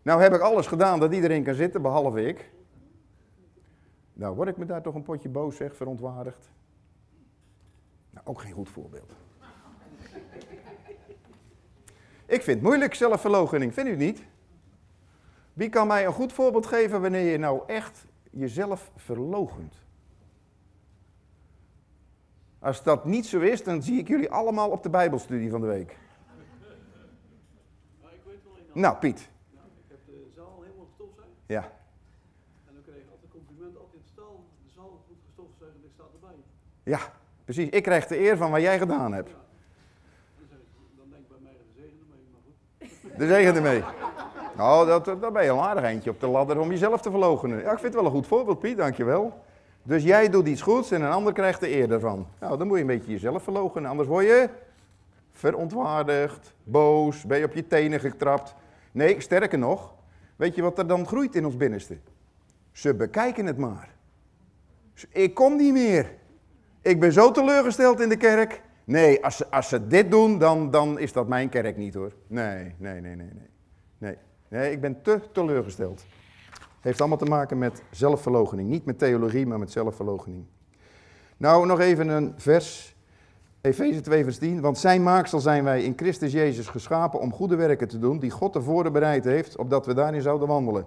Nou 0.10 0.22
heb 0.22 0.34
ik 0.34 0.42
alles 0.42 0.68
gedaan 0.68 1.00
dat 1.00 1.14
iedereen 1.14 1.44
kan 1.44 1.54
zitten, 1.54 1.82
behalve 1.82 2.26
ik. 2.26 2.52
Nou 4.14 4.36
word 4.36 4.50
ik 4.50 4.58
me 4.58 4.66
daar 4.66 4.82
toch 4.82 4.96
een 4.96 5.04
potje 5.04 5.30
boos, 5.30 5.56
zeg, 5.56 5.76
verontwaardigd. 5.76 6.52
Nou, 8.10 8.26
ook 8.28 8.42
geen 8.42 8.52
goed 8.52 8.70
voorbeeld. 8.70 9.14
ik 12.26 12.42
vind 12.42 12.46
het 12.46 12.62
moeilijk, 12.62 12.94
zelfverloochening, 12.94 13.74
vindt 13.74 13.90
u 13.90 13.96
niet? 13.96 14.24
Wie 15.54 15.70
kan 15.70 15.88
mij 15.88 16.06
een 16.06 16.14
goed 16.14 16.34
voorbeeld 16.34 16.66
geven 16.66 17.02
wanneer 17.02 17.32
je 17.32 17.38
nou 17.38 17.62
echt 17.68 18.06
jezelf 18.32 18.92
verloochent? 18.96 19.76
Als 22.60 22.84
dat 22.84 23.06
niet 23.06 23.26
zo 23.26 23.40
is, 23.40 23.64
dan 23.64 23.84
zie 23.84 24.00
ik 24.00 24.08
jullie 24.08 24.32
allemaal 24.32 24.70
op 24.70 24.84
de 24.84 24.90
Bijbelstudie 24.90 25.50
van 25.50 25.62
de 25.62 25.68
week. 25.68 25.98
Nou, 28.74 28.98
Piet. 28.98 29.30
Ja. 31.56 31.64
En 32.68 32.74
dan 32.74 32.84
kreeg 32.84 32.96
ik 32.96 33.10
altijd 33.12 33.32
compliment, 33.32 33.78
altijd 33.78 34.02
stel, 34.12 34.46
de 34.66 34.72
zaal 34.76 35.02
goed 35.08 35.18
gestofzuigd 35.26 35.76
en 35.76 35.84
ik 35.84 35.92
sta 35.94 36.04
erbij. 36.14 36.38
Ja, 36.84 37.00
precies. 37.46 37.70
Ik 37.70 37.84
krijg 37.84 38.08
de 38.08 38.20
eer 38.20 38.38
van 38.38 38.52
wat 38.52 38.62
jij 38.62 38.78
gedaan 38.78 39.14
hebt. 39.14 39.30
Ja. 39.30 39.36
Dan 40.98 41.10
denk 41.10 41.22
ik 41.22 41.28
bij 41.28 41.38
mij 41.42 41.52
de 41.52 41.82
zegen 41.82 41.98
ermee, 42.02 42.26
maar 42.32 42.42
goed. 42.46 43.20
De 43.20 43.28
zegen 43.28 43.56
ermee. 43.56 43.84
Nou, 44.58 44.88
dat, 44.88 45.06
dat 45.06 45.34
ben 45.34 45.44
je 45.44 45.50
een 45.50 45.60
aardig 45.60 45.84
eentje 45.84 46.10
op 46.10 46.20
de 46.20 46.28
ladder 46.28 46.60
om 46.60 46.70
jezelf 46.70 47.02
te 47.02 47.10
verloochenen. 47.10 47.58
Ja, 47.58 47.72
ik 47.72 47.80
vind 47.80 47.94
het 47.94 47.94
wel 47.94 48.06
een 48.06 48.18
goed 48.18 48.28
voorbeeld, 48.28 48.60
Piet, 48.60 48.78
dankjewel. 48.78 49.44
Dus 49.84 50.04
jij 50.04 50.30
doet 50.30 50.48
iets 50.48 50.62
goeds 50.62 50.92
en 50.92 51.02
een 51.02 51.12
ander 51.12 51.34
krijgt 51.34 51.60
de 51.60 51.76
eer 51.76 51.92
ervan. 51.92 52.28
Nou, 52.40 52.58
dan 52.58 52.68
moet 52.68 52.76
je 52.76 52.82
een 52.82 52.88
beetje 52.88 53.12
jezelf 53.12 53.44
verloochenen, 53.44 53.90
anders 53.90 54.10
word 54.10 54.26
je 54.26 54.50
verontwaardigd, 55.32 56.54
boos, 56.64 57.26
ben 57.26 57.38
je 57.38 57.46
op 57.46 57.54
je 57.54 57.68
tenen 57.68 58.00
getrapt. 58.00 58.56
Nee, 58.92 59.22
sterker 59.22 59.60
nog, 59.60 59.94
Weet 60.40 60.56
je 60.56 60.62
wat 60.62 60.78
er 60.78 60.88
dan 60.88 61.08
groeit 61.08 61.36
in 61.36 61.46
ons 61.46 61.58
binnenste? 61.58 61.98
Ze 62.72 62.94
bekijken 62.94 63.46
het 63.46 63.58
maar. 63.58 63.90
Ik 65.10 65.34
kom 65.34 65.56
niet 65.56 65.74
meer. 65.74 66.16
Ik 66.82 67.00
ben 67.00 67.12
zo 67.12 67.32
teleurgesteld 67.32 68.00
in 68.00 68.10
de 68.10 68.18
kerk. 68.18 68.62
Nee, 68.84 69.24
als 69.24 69.38
ze, 69.38 69.52
als 69.52 69.70
ze 69.70 69.88
dit 69.88 70.12
doen, 70.12 70.38
dan, 70.38 70.72
dan 70.72 71.00
is 71.00 71.14
dat 71.14 71.28
mijn 71.28 71.50
kerk 71.50 71.78
niet 71.78 71.94
hoor. 71.94 72.12
Nee, 72.28 72.76
nee, 72.78 73.02
nee, 73.02 73.16
nee, 73.16 73.30
nee. 73.34 73.50
Nee, 73.98 74.18
nee 74.48 74.72
ik 74.72 74.82
ben 74.82 75.02
te 75.02 75.22
teleurgesteld. 75.32 76.06
Heeft 76.82 77.00
allemaal 77.00 77.18
te 77.18 77.26
maken 77.26 77.58
met 77.58 77.84
zelfverloochening. 77.92 78.70
Niet 78.70 78.86
met 78.86 79.00
theologie, 79.00 79.46
maar 79.46 79.60
met 79.60 79.72
zelfverloochening. 79.72 80.46
Nou, 81.38 81.66
nog 81.66 81.80
even 81.80 82.08
een 82.08 82.34
vers 82.38 82.96
Efeze 83.62 84.02
2 84.02 84.24
vers 84.24 84.38
10, 84.38 84.62
want 84.62 84.78
zijn 84.78 85.04
maaksel 85.04 85.40
zijn 85.40 85.64
wij 85.64 85.84
in 85.84 85.94
Christus 85.96 86.32
Jezus 86.32 86.68
geschapen 86.68 87.20
om 87.20 87.34
goede 87.34 87.56
werken 87.56 87.88
te 87.88 88.00
doen, 88.00 88.20
die 88.20 88.30
God 88.30 88.54
tevoren 88.54 88.94
bereid 88.94 89.24
heeft, 89.24 89.58
opdat 89.58 89.86
we 89.86 89.94
daarin 89.94 90.22
zouden 90.22 90.48
wandelen. 90.48 90.86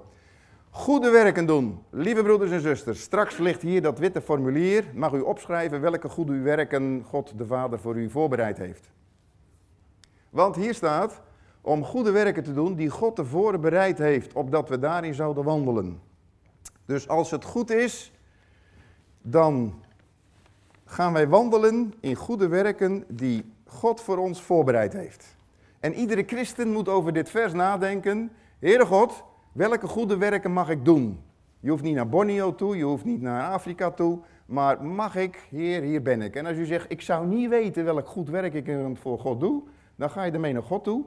Goede 0.70 1.10
werken 1.10 1.46
doen, 1.46 1.82
lieve 1.90 2.22
broeders 2.22 2.50
en 2.50 2.60
zusters. 2.60 3.00
Straks 3.00 3.38
ligt 3.38 3.62
hier 3.62 3.82
dat 3.82 3.98
witte 3.98 4.20
formulier. 4.20 4.84
Mag 4.94 5.12
u 5.12 5.20
opschrijven 5.20 5.80
welke 5.80 6.08
goede 6.08 6.38
werken 6.38 7.04
God 7.08 7.38
de 7.38 7.46
Vader 7.46 7.78
voor 7.78 7.96
u 7.96 8.10
voorbereid 8.10 8.58
heeft. 8.58 8.90
Want 10.30 10.56
hier 10.56 10.74
staat, 10.74 11.20
om 11.60 11.84
goede 11.84 12.10
werken 12.10 12.42
te 12.42 12.52
doen 12.52 12.74
die 12.74 12.90
God 12.90 13.16
tevoren 13.16 13.60
bereid 13.60 13.98
heeft, 13.98 14.32
opdat 14.32 14.68
we 14.68 14.78
daarin 14.78 15.14
zouden 15.14 15.44
wandelen. 15.44 16.00
Dus 16.84 17.08
als 17.08 17.30
het 17.30 17.44
goed 17.44 17.70
is, 17.70 18.12
dan 19.22 19.81
gaan 20.92 21.12
wij 21.12 21.28
wandelen 21.28 21.94
in 22.00 22.14
goede 22.14 22.48
werken 22.48 23.04
die 23.08 23.52
God 23.66 24.00
voor 24.00 24.18
ons 24.18 24.42
voorbereid 24.42 24.92
heeft. 24.92 25.36
En 25.80 25.94
iedere 25.94 26.22
christen 26.26 26.72
moet 26.72 26.88
over 26.88 27.12
dit 27.12 27.30
vers 27.30 27.52
nadenken. 27.52 28.30
Heere 28.58 28.86
God, 28.86 29.24
welke 29.52 29.86
goede 29.86 30.16
werken 30.16 30.52
mag 30.52 30.68
ik 30.68 30.84
doen? 30.84 31.22
Je 31.60 31.70
hoeft 31.70 31.82
niet 31.82 31.94
naar 31.94 32.08
Borneo 32.08 32.54
toe, 32.54 32.76
je 32.76 32.84
hoeft 32.84 33.04
niet 33.04 33.20
naar 33.20 33.50
Afrika 33.50 33.90
toe, 33.90 34.18
maar 34.46 34.84
mag 34.84 35.16
ik, 35.16 35.46
Heer, 35.50 35.82
hier 35.82 36.02
ben 36.02 36.22
ik. 36.22 36.36
En 36.36 36.46
als 36.46 36.56
u 36.56 36.64
zegt, 36.64 36.90
ik 36.90 37.00
zou 37.00 37.26
niet 37.26 37.48
weten 37.48 37.84
welk 37.84 38.08
goed 38.08 38.28
werk 38.28 38.54
ik 38.54 38.76
voor 38.94 39.18
God 39.18 39.40
doe, 39.40 39.62
dan 39.96 40.10
ga 40.10 40.22
je 40.24 40.32
ermee 40.32 40.52
naar 40.52 40.62
God 40.62 40.84
toe. 40.84 41.04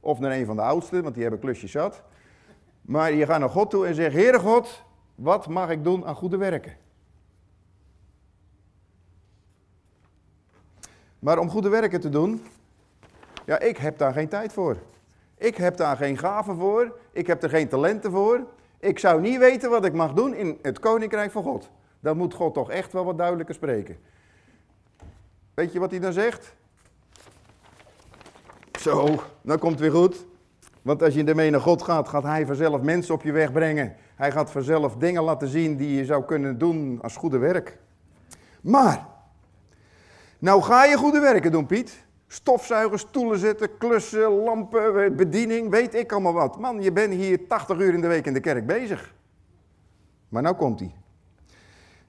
Of 0.00 0.18
naar 0.18 0.32
een 0.32 0.46
van 0.46 0.56
de 0.56 0.62
oudsten, 0.62 1.02
want 1.02 1.14
die 1.14 1.22
hebben 1.22 1.40
klusjes 1.40 1.70
zat. 1.70 2.02
Maar 2.82 3.12
je 3.12 3.26
gaat 3.26 3.40
naar 3.40 3.48
God 3.48 3.70
toe 3.70 3.86
en 3.86 3.94
zegt, 3.94 4.14
Heere 4.14 4.38
God, 4.38 4.84
wat 5.14 5.48
mag 5.48 5.70
ik 5.70 5.84
doen 5.84 6.06
aan 6.06 6.14
goede 6.14 6.36
werken? 6.36 6.81
Maar 11.22 11.38
om 11.38 11.50
goede 11.50 11.68
werken 11.68 12.00
te 12.00 12.08
doen, 12.08 12.42
ja, 13.46 13.58
ik 13.58 13.76
heb 13.76 13.98
daar 13.98 14.12
geen 14.12 14.28
tijd 14.28 14.52
voor. 14.52 14.76
Ik 15.38 15.56
heb 15.56 15.76
daar 15.76 15.96
geen 15.96 16.18
gaven 16.18 16.56
voor. 16.56 16.98
Ik 17.12 17.26
heb 17.26 17.42
er 17.42 17.48
geen 17.48 17.68
talenten 17.68 18.10
voor. 18.10 18.46
Ik 18.78 18.98
zou 18.98 19.20
niet 19.20 19.38
weten 19.38 19.70
wat 19.70 19.84
ik 19.84 19.92
mag 19.92 20.12
doen 20.12 20.34
in 20.34 20.58
het 20.62 20.78
koninkrijk 20.78 21.30
van 21.30 21.42
God. 21.42 21.70
Dan 22.00 22.16
moet 22.16 22.34
God 22.34 22.54
toch 22.54 22.70
echt 22.70 22.92
wel 22.92 23.04
wat 23.04 23.18
duidelijker 23.18 23.54
spreken. 23.54 23.96
Weet 25.54 25.72
je 25.72 25.78
wat 25.78 25.90
hij 25.90 26.00
dan 26.00 26.12
zegt? 26.12 26.54
Zo, 28.80 29.22
dan 29.42 29.58
komt 29.58 29.72
het 29.72 29.80
weer 29.80 30.00
goed. 30.00 30.26
Want 30.82 31.02
als 31.02 31.14
je 31.14 31.24
ermee 31.24 31.50
naar 31.50 31.60
God 31.60 31.82
gaat, 31.82 32.08
gaat 32.08 32.22
hij 32.22 32.46
vanzelf 32.46 32.80
mensen 32.80 33.14
op 33.14 33.22
je 33.22 33.32
weg 33.32 33.52
brengen. 33.52 33.94
Hij 34.14 34.32
gaat 34.32 34.50
vanzelf 34.50 34.96
dingen 34.96 35.22
laten 35.22 35.48
zien 35.48 35.76
die 35.76 35.96
je 35.96 36.04
zou 36.04 36.24
kunnen 36.24 36.58
doen 36.58 36.98
als 37.02 37.16
goede 37.16 37.38
werk. 37.38 37.78
Maar 38.60 39.10
Nou 40.42 40.62
ga 40.62 40.84
je 40.84 40.96
goede 40.96 41.20
werken 41.20 41.52
doen, 41.52 41.66
Piet. 41.66 42.04
Stofzuigen, 42.26 42.98
stoelen 42.98 43.38
zetten, 43.38 43.78
klussen, 43.78 44.30
lampen, 44.30 45.16
bediening, 45.16 45.70
weet 45.70 45.94
ik 45.94 46.12
allemaal 46.12 46.32
wat. 46.32 46.58
Man, 46.58 46.82
je 46.82 46.92
bent 46.92 47.14
hier 47.14 47.46
80 47.46 47.78
uur 47.78 47.94
in 47.94 48.00
de 48.00 48.06
week 48.06 48.26
in 48.26 48.32
de 48.32 48.40
kerk 48.40 48.66
bezig. 48.66 49.14
Maar 50.28 50.42
nou 50.42 50.54
komt 50.54 50.80
hij. 50.80 50.94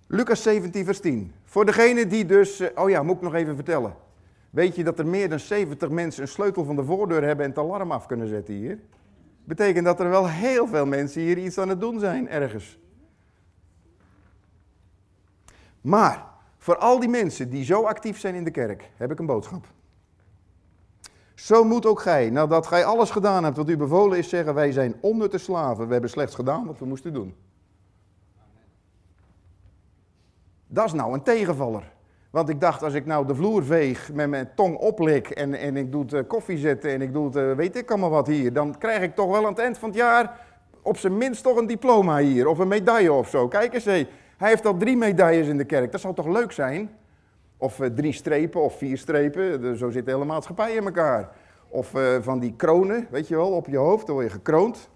Lucas 0.07 0.41
17, 0.41 0.85
vers 0.85 0.99
10. 0.99 1.33
Voor 1.43 1.65
degene 1.65 2.07
die 2.07 2.25
dus, 2.25 2.59
eh, 2.59 2.83
oh 2.83 2.89
ja, 2.89 3.03
moet 3.03 3.15
ik 3.15 3.21
nog 3.21 3.33
even 3.33 3.55
vertellen. 3.55 3.95
Weet 4.49 4.75
je 4.75 4.83
dat 4.83 4.99
er 4.99 5.07
meer 5.07 5.29
dan 5.29 5.39
70 5.39 5.89
mensen 5.89 6.21
een 6.21 6.27
sleutel 6.27 6.63
van 6.63 6.75
de 6.75 6.83
voordeur 6.83 7.23
hebben 7.23 7.45
en 7.45 7.51
het 7.51 7.59
alarm 7.59 7.91
af 7.91 8.05
kunnen 8.05 8.27
zetten 8.27 8.53
hier? 8.53 8.79
Betekent 9.43 9.85
dat 9.85 9.99
er 9.99 10.09
wel 10.09 10.29
heel 10.29 10.67
veel 10.67 10.85
mensen 10.85 11.21
hier 11.21 11.37
iets 11.37 11.57
aan 11.57 11.69
het 11.69 11.79
doen 11.79 11.99
zijn, 11.99 12.29
ergens. 12.29 12.79
Maar 15.81 16.31
voor 16.63 16.77
al 16.77 16.99
die 16.99 17.09
mensen 17.09 17.49
die 17.49 17.63
zo 17.63 17.83
actief 17.83 18.19
zijn 18.19 18.35
in 18.35 18.43
de 18.43 18.51
kerk, 18.51 18.89
heb 18.97 19.11
ik 19.11 19.19
een 19.19 19.25
boodschap. 19.25 19.65
Zo 21.35 21.63
moet 21.63 21.85
ook 21.85 21.99
gij, 21.99 22.29
nadat 22.29 22.67
gij 22.67 22.85
alles 22.85 23.11
gedaan 23.11 23.43
hebt 23.43 23.57
wat 23.57 23.69
u 23.69 23.77
bevolen 23.77 24.17
is, 24.17 24.29
zeggen: 24.29 24.53
Wij 24.53 24.71
zijn 24.71 24.95
onnutte 25.01 25.37
slaven. 25.37 25.85
We 25.85 25.91
hebben 25.91 26.09
slechts 26.09 26.35
gedaan 26.35 26.65
wat 26.65 26.79
we 26.79 26.85
moesten 26.85 27.13
doen. 27.13 27.35
Dat 30.67 30.85
is 30.85 30.93
nou 30.93 31.13
een 31.13 31.23
tegenvaller. 31.23 31.91
Want 32.29 32.49
ik 32.49 32.59
dacht, 32.59 32.83
als 32.83 32.93
ik 32.93 33.05
nou 33.05 33.27
de 33.27 33.35
vloer 33.35 33.63
veeg, 33.63 34.13
met 34.13 34.29
mijn 34.29 34.49
tong 34.55 34.77
oplik 34.77 35.29
en, 35.29 35.53
en 35.53 35.77
ik 35.77 35.91
doe 35.91 36.01
het 36.01 36.13
eh, 36.13 36.21
koffie 36.27 36.57
zetten 36.57 36.91
en 36.91 37.01
ik 37.01 37.13
doe 37.13 37.25
het, 37.25 37.35
eh, 37.35 37.51
weet 37.51 37.75
ik 37.75 37.89
allemaal 37.89 38.09
wat 38.09 38.27
hier, 38.27 38.53
dan 38.53 38.77
krijg 38.77 39.01
ik 39.01 39.15
toch 39.15 39.29
wel 39.29 39.45
aan 39.45 39.51
het 39.51 39.59
eind 39.59 39.77
van 39.77 39.89
het 39.89 39.97
jaar 39.97 40.39
op 40.81 40.97
zijn 40.97 41.17
minst 41.17 41.43
toch 41.43 41.57
een 41.57 41.67
diploma 41.67 42.17
hier 42.17 42.47
of 42.47 42.57
een 42.57 42.67
medaille 42.67 43.13
of 43.13 43.29
zo. 43.29 43.47
Kijk 43.47 43.73
eens, 43.73 43.85
hé. 43.85 44.07
Hij 44.43 44.51
heeft 44.51 44.65
al 44.65 44.77
drie 44.77 44.97
medailles 44.97 45.47
in 45.47 45.57
de 45.57 45.65
kerk. 45.65 45.91
Dat 45.91 46.01
zou 46.01 46.13
toch 46.13 46.27
leuk 46.27 46.51
zijn? 46.51 46.95
Of 47.57 47.79
uh, 47.79 47.87
drie 47.87 48.13
strepen 48.13 48.61
of 48.61 48.77
vier 48.77 48.97
strepen, 48.97 49.77
zo 49.77 49.89
zit 49.89 50.05
de 50.05 50.11
hele 50.11 50.25
maatschappij 50.25 50.73
in 50.73 50.85
elkaar. 50.85 51.29
Of 51.67 51.93
van 52.21 52.39
die 52.39 52.55
kronen, 52.55 53.07
weet 53.11 53.27
je 53.27 53.35
wel, 53.35 53.51
op 53.51 53.67
je 53.67 53.77
hoofd, 53.77 54.05
dan 54.05 54.15
word 54.15 54.27
je 54.27 54.33
gekroond. 54.33 54.89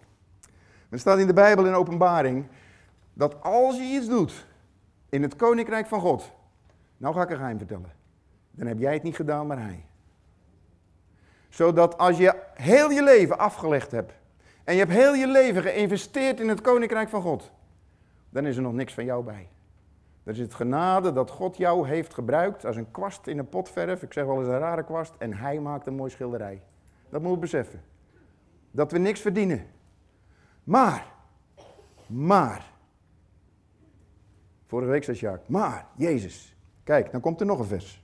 Er 0.89 0.99
staat 0.99 1.19
in 1.19 1.27
de 1.27 1.33
Bijbel 1.33 1.65
in 1.65 1.73
openbaring 1.73 2.47
dat 3.13 3.43
als 3.43 3.77
je 3.77 3.83
iets 3.83 4.07
doet 4.07 4.47
in 5.09 5.21
het 5.21 5.35
koninkrijk 5.35 5.87
van 5.87 5.99
God, 5.99 6.31
nou 6.97 7.15
ga 7.15 7.21
ik 7.21 7.29
een 7.29 7.37
geheim 7.37 7.57
vertellen. 7.57 7.91
Dan 8.51 8.67
heb 8.67 8.79
jij 8.79 8.93
het 8.93 9.03
niet 9.03 9.15
gedaan, 9.15 9.47
maar 9.47 9.61
hij. 9.61 9.85
Zodat 11.49 11.97
als 11.97 12.17
je 12.17 12.35
heel 12.53 12.89
je 12.89 13.03
leven 13.03 13.37
afgelegd 13.37 13.91
hebt 13.91 14.13
en 14.63 14.73
je 14.73 14.79
hebt 14.79 14.91
heel 14.91 15.13
je 15.13 15.27
leven 15.27 15.61
geïnvesteerd 15.61 16.39
in 16.39 16.49
het 16.49 16.61
koninkrijk 16.61 17.09
van 17.09 17.21
God, 17.21 17.51
dan 18.29 18.45
is 18.45 18.55
er 18.55 18.61
nog 18.61 18.73
niks 18.73 18.93
van 18.93 19.05
jou 19.05 19.23
bij. 19.23 19.49
Er 20.23 20.33
is 20.33 20.39
het 20.39 20.53
genade 20.53 21.13
dat 21.13 21.29
God 21.29 21.57
jou 21.57 21.87
heeft 21.87 22.13
gebruikt 22.13 22.65
als 22.65 22.75
een 22.75 22.91
kwast 22.91 23.27
in 23.27 23.37
een 23.37 23.49
potverf. 23.49 24.03
Ik 24.03 24.13
zeg 24.13 24.25
wel 24.25 24.39
eens 24.39 24.47
een 24.47 24.59
rare 24.59 24.83
kwast. 24.83 25.13
En 25.17 25.33
hij 25.33 25.59
maakt 25.59 25.87
een 25.87 25.95
mooi 25.95 26.11
schilderij. 26.11 26.61
Dat 27.09 27.21
moet 27.21 27.31
je 27.31 27.37
beseffen. 27.37 27.81
Dat 28.71 28.91
we 28.91 28.97
niks 28.97 29.21
verdienen. 29.21 29.65
Maar, 30.63 31.07
maar. 32.07 32.71
Vorige 34.65 34.91
week 34.91 35.03
zei 35.03 35.17
Jacques, 35.17 35.47
maar 35.47 35.85
Jezus, 35.95 36.57
Kijk, 36.87 37.11
dan 37.11 37.21
komt 37.21 37.39
er 37.39 37.45
nog 37.45 37.59
een 37.59 37.65
vers. 37.65 38.03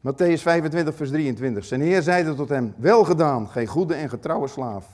Matthäus 0.00 0.42
25, 0.42 0.94
vers 0.94 1.10
23. 1.10 1.64
Zijn 1.64 1.80
Heer 1.80 2.02
zeide 2.02 2.34
tot 2.34 2.48
hem: 2.48 2.74
Wel 2.76 3.04
gedaan, 3.04 3.48
gij 3.48 3.66
goede 3.66 3.94
en 3.94 4.08
getrouwe 4.08 4.48
slaaf. 4.48 4.86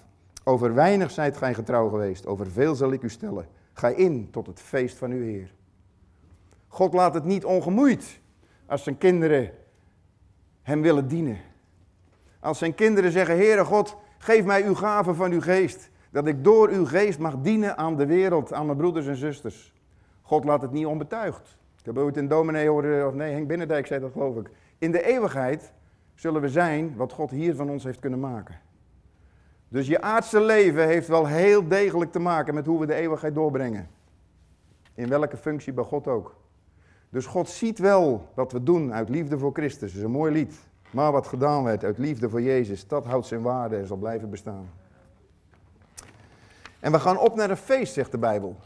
Over 0.45 0.75
weinig 0.75 1.11
zijt 1.11 1.37
gij 1.37 1.55
getrouw 1.55 1.89
geweest, 1.89 2.27
over 2.27 2.51
veel 2.51 2.75
zal 2.75 2.93
ik 2.93 3.03
u 3.03 3.09
stellen. 3.09 3.47
Ga 3.73 3.89
in 3.89 4.31
tot 4.31 4.47
het 4.47 4.61
feest 4.61 4.97
van 4.97 5.11
uw 5.11 5.23
Heer. 5.23 5.53
God 6.69 6.95
laat 6.95 7.15
het 7.15 7.25
niet 7.25 7.45
ongemoeid 7.45 8.21
als 8.67 8.83
zijn 8.83 8.99
kinderen 8.99 9.51
hem 10.63 10.83
willen 10.83 11.09
dienen. 11.09 11.39
Als 12.41 12.59
zijn 12.59 12.75
kinderen 12.75 13.13
zeggen: 13.13 13.37
Heere 13.37 13.65
God, 13.65 13.97
geef 14.19 14.45
mij 14.45 14.65
uw 14.65 14.75
gave 14.75 15.15
van 15.15 15.31
uw 15.33 15.41
geest. 15.41 15.91
Dat 16.11 16.27
ik 16.27 16.45
door 16.45 16.69
uw 16.69 16.87
geest 16.87 17.19
mag 17.19 17.37
dienen 17.43 17.77
aan 17.77 17.97
de 17.97 18.07
wereld, 18.07 18.53
aan 18.53 18.67
mijn 18.67 18.79
broeders 18.79 19.07
en 19.07 19.17
zusters. 19.17 19.75
God 20.23 20.45
laat 20.45 20.63
het 20.63 20.73
niet 20.73 20.87
onbetuigd. 20.87 21.59
Ik 21.79 21.85
heb 21.85 21.99
ooit 21.99 22.17
een 22.17 22.29
dominee 22.29 22.69
horen, 22.69 23.07
of 23.07 23.15
nee, 23.15 23.33
Henk 23.33 23.49
Binnendijk 23.49 23.87
zei 23.87 24.01
dat 24.01 24.13
geloof 24.13 24.37
ik. 24.37 24.51
In 24.79 24.93
de 24.93 25.03
eeuwigheid 25.03 25.73
zullen 26.15 26.41
we 26.41 26.49
zijn 26.49 26.97
wat 26.97 27.13
God 27.13 27.31
hier 27.31 27.55
van 27.55 27.71
ons 27.71 27.85
heeft 27.85 27.99
kunnen 27.99 28.21
maken. 28.21 28.61
Dus 29.71 29.87
je 29.87 30.01
aardse 30.01 30.41
leven 30.41 30.87
heeft 30.87 31.09
wel 31.09 31.27
heel 31.27 31.69
degelijk 31.69 32.13
te 32.13 32.19
maken 32.19 32.55
met 32.55 32.67
hoe 32.67 32.81
we 32.81 32.87
de 32.87 32.95
eeuwigheid 32.95 33.35
doorbrengen. 33.35 33.89
In 34.95 35.09
welke 35.09 35.37
functie 35.37 35.73
bij 35.73 35.85
God 35.85 36.07
ook. 36.07 36.37
Dus 37.11 37.27
God 37.27 37.49
ziet 37.49 37.79
wel 37.79 38.29
wat 38.35 38.53
we 38.53 38.63
doen 38.63 38.93
uit 38.93 39.09
liefde 39.09 39.39
voor 39.39 39.53
Christus. 39.53 39.91
Dat 39.91 39.99
is 39.99 40.05
een 40.05 40.11
mooi 40.11 40.33
lied. 40.33 40.55
Maar 40.91 41.13
wat 41.13 41.27
gedaan 41.27 41.65
werd 41.65 41.85
uit 41.85 41.99
liefde 41.99 42.29
voor 42.29 42.43
Jezus, 42.43 42.87
dat 42.87 43.05
houdt 43.05 43.27
zijn 43.27 43.43
waarde 43.43 43.77
en 43.77 43.87
zal 43.87 43.97
blijven 43.97 44.31
bestaan. 44.31 44.71
En 46.81 46.93
we 46.93 47.01
gaan 47.01 47.19
op 47.19 47.35
naar 47.35 47.51
een 47.51 47.57
feest, 47.57 47.93
zegt 47.93 48.11
de 48.11 48.19
Bijbel. 48.19 48.57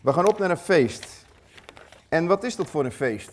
We 0.00 0.12
gaan 0.12 0.28
op 0.28 0.38
naar 0.38 0.50
een 0.50 0.56
feest. 0.56 1.26
En 2.08 2.26
wat 2.26 2.44
is 2.44 2.56
dat 2.56 2.66
voor 2.66 2.84
een 2.84 2.92
feest? 2.92 3.32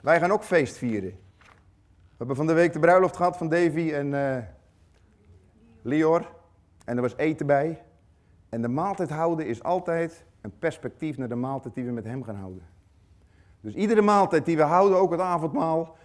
Wij 0.00 0.20
gaan 0.20 0.32
ook 0.32 0.44
feest 0.44 0.76
vieren. 0.76 1.10
We 1.10 2.16
hebben 2.16 2.36
van 2.36 2.46
de 2.46 2.52
week 2.52 2.72
de 2.72 2.78
bruiloft 2.78 3.16
gehad 3.16 3.36
van 3.36 3.48
Davy 3.48 3.92
en 3.92 4.06
uh, 4.12 4.36
Lior. 5.86 6.28
En 6.84 6.96
er 6.96 7.02
was 7.02 7.16
eten 7.16 7.46
bij. 7.46 7.82
En 8.48 8.62
de 8.62 8.68
maaltijd 8.68 9.10
houden 9.10 9.46
is 9.46 9.62
altijd 9.62 10.24
een 10.40 10.58
perspectief 10.58 11.16
naar 11.16 11.28
de 11.28 11.34
maaltijd 11.34 11.74
die 11.74 11.84
we 11.84 11.90
met 11.90 12.04
hem 12.04 12.22
gaan 12.22 12.36
houden. 12.36 12.62
Dus 13.60 13.74
iedere 13.74 14.02
maaltijd 14.02 14.44
die 14.44 14.56
we 14.56 14.62
houden, 14.62 14.98
ook 14.98 15.10
het 15.10 15.20
avondmaal, 15.20 15.96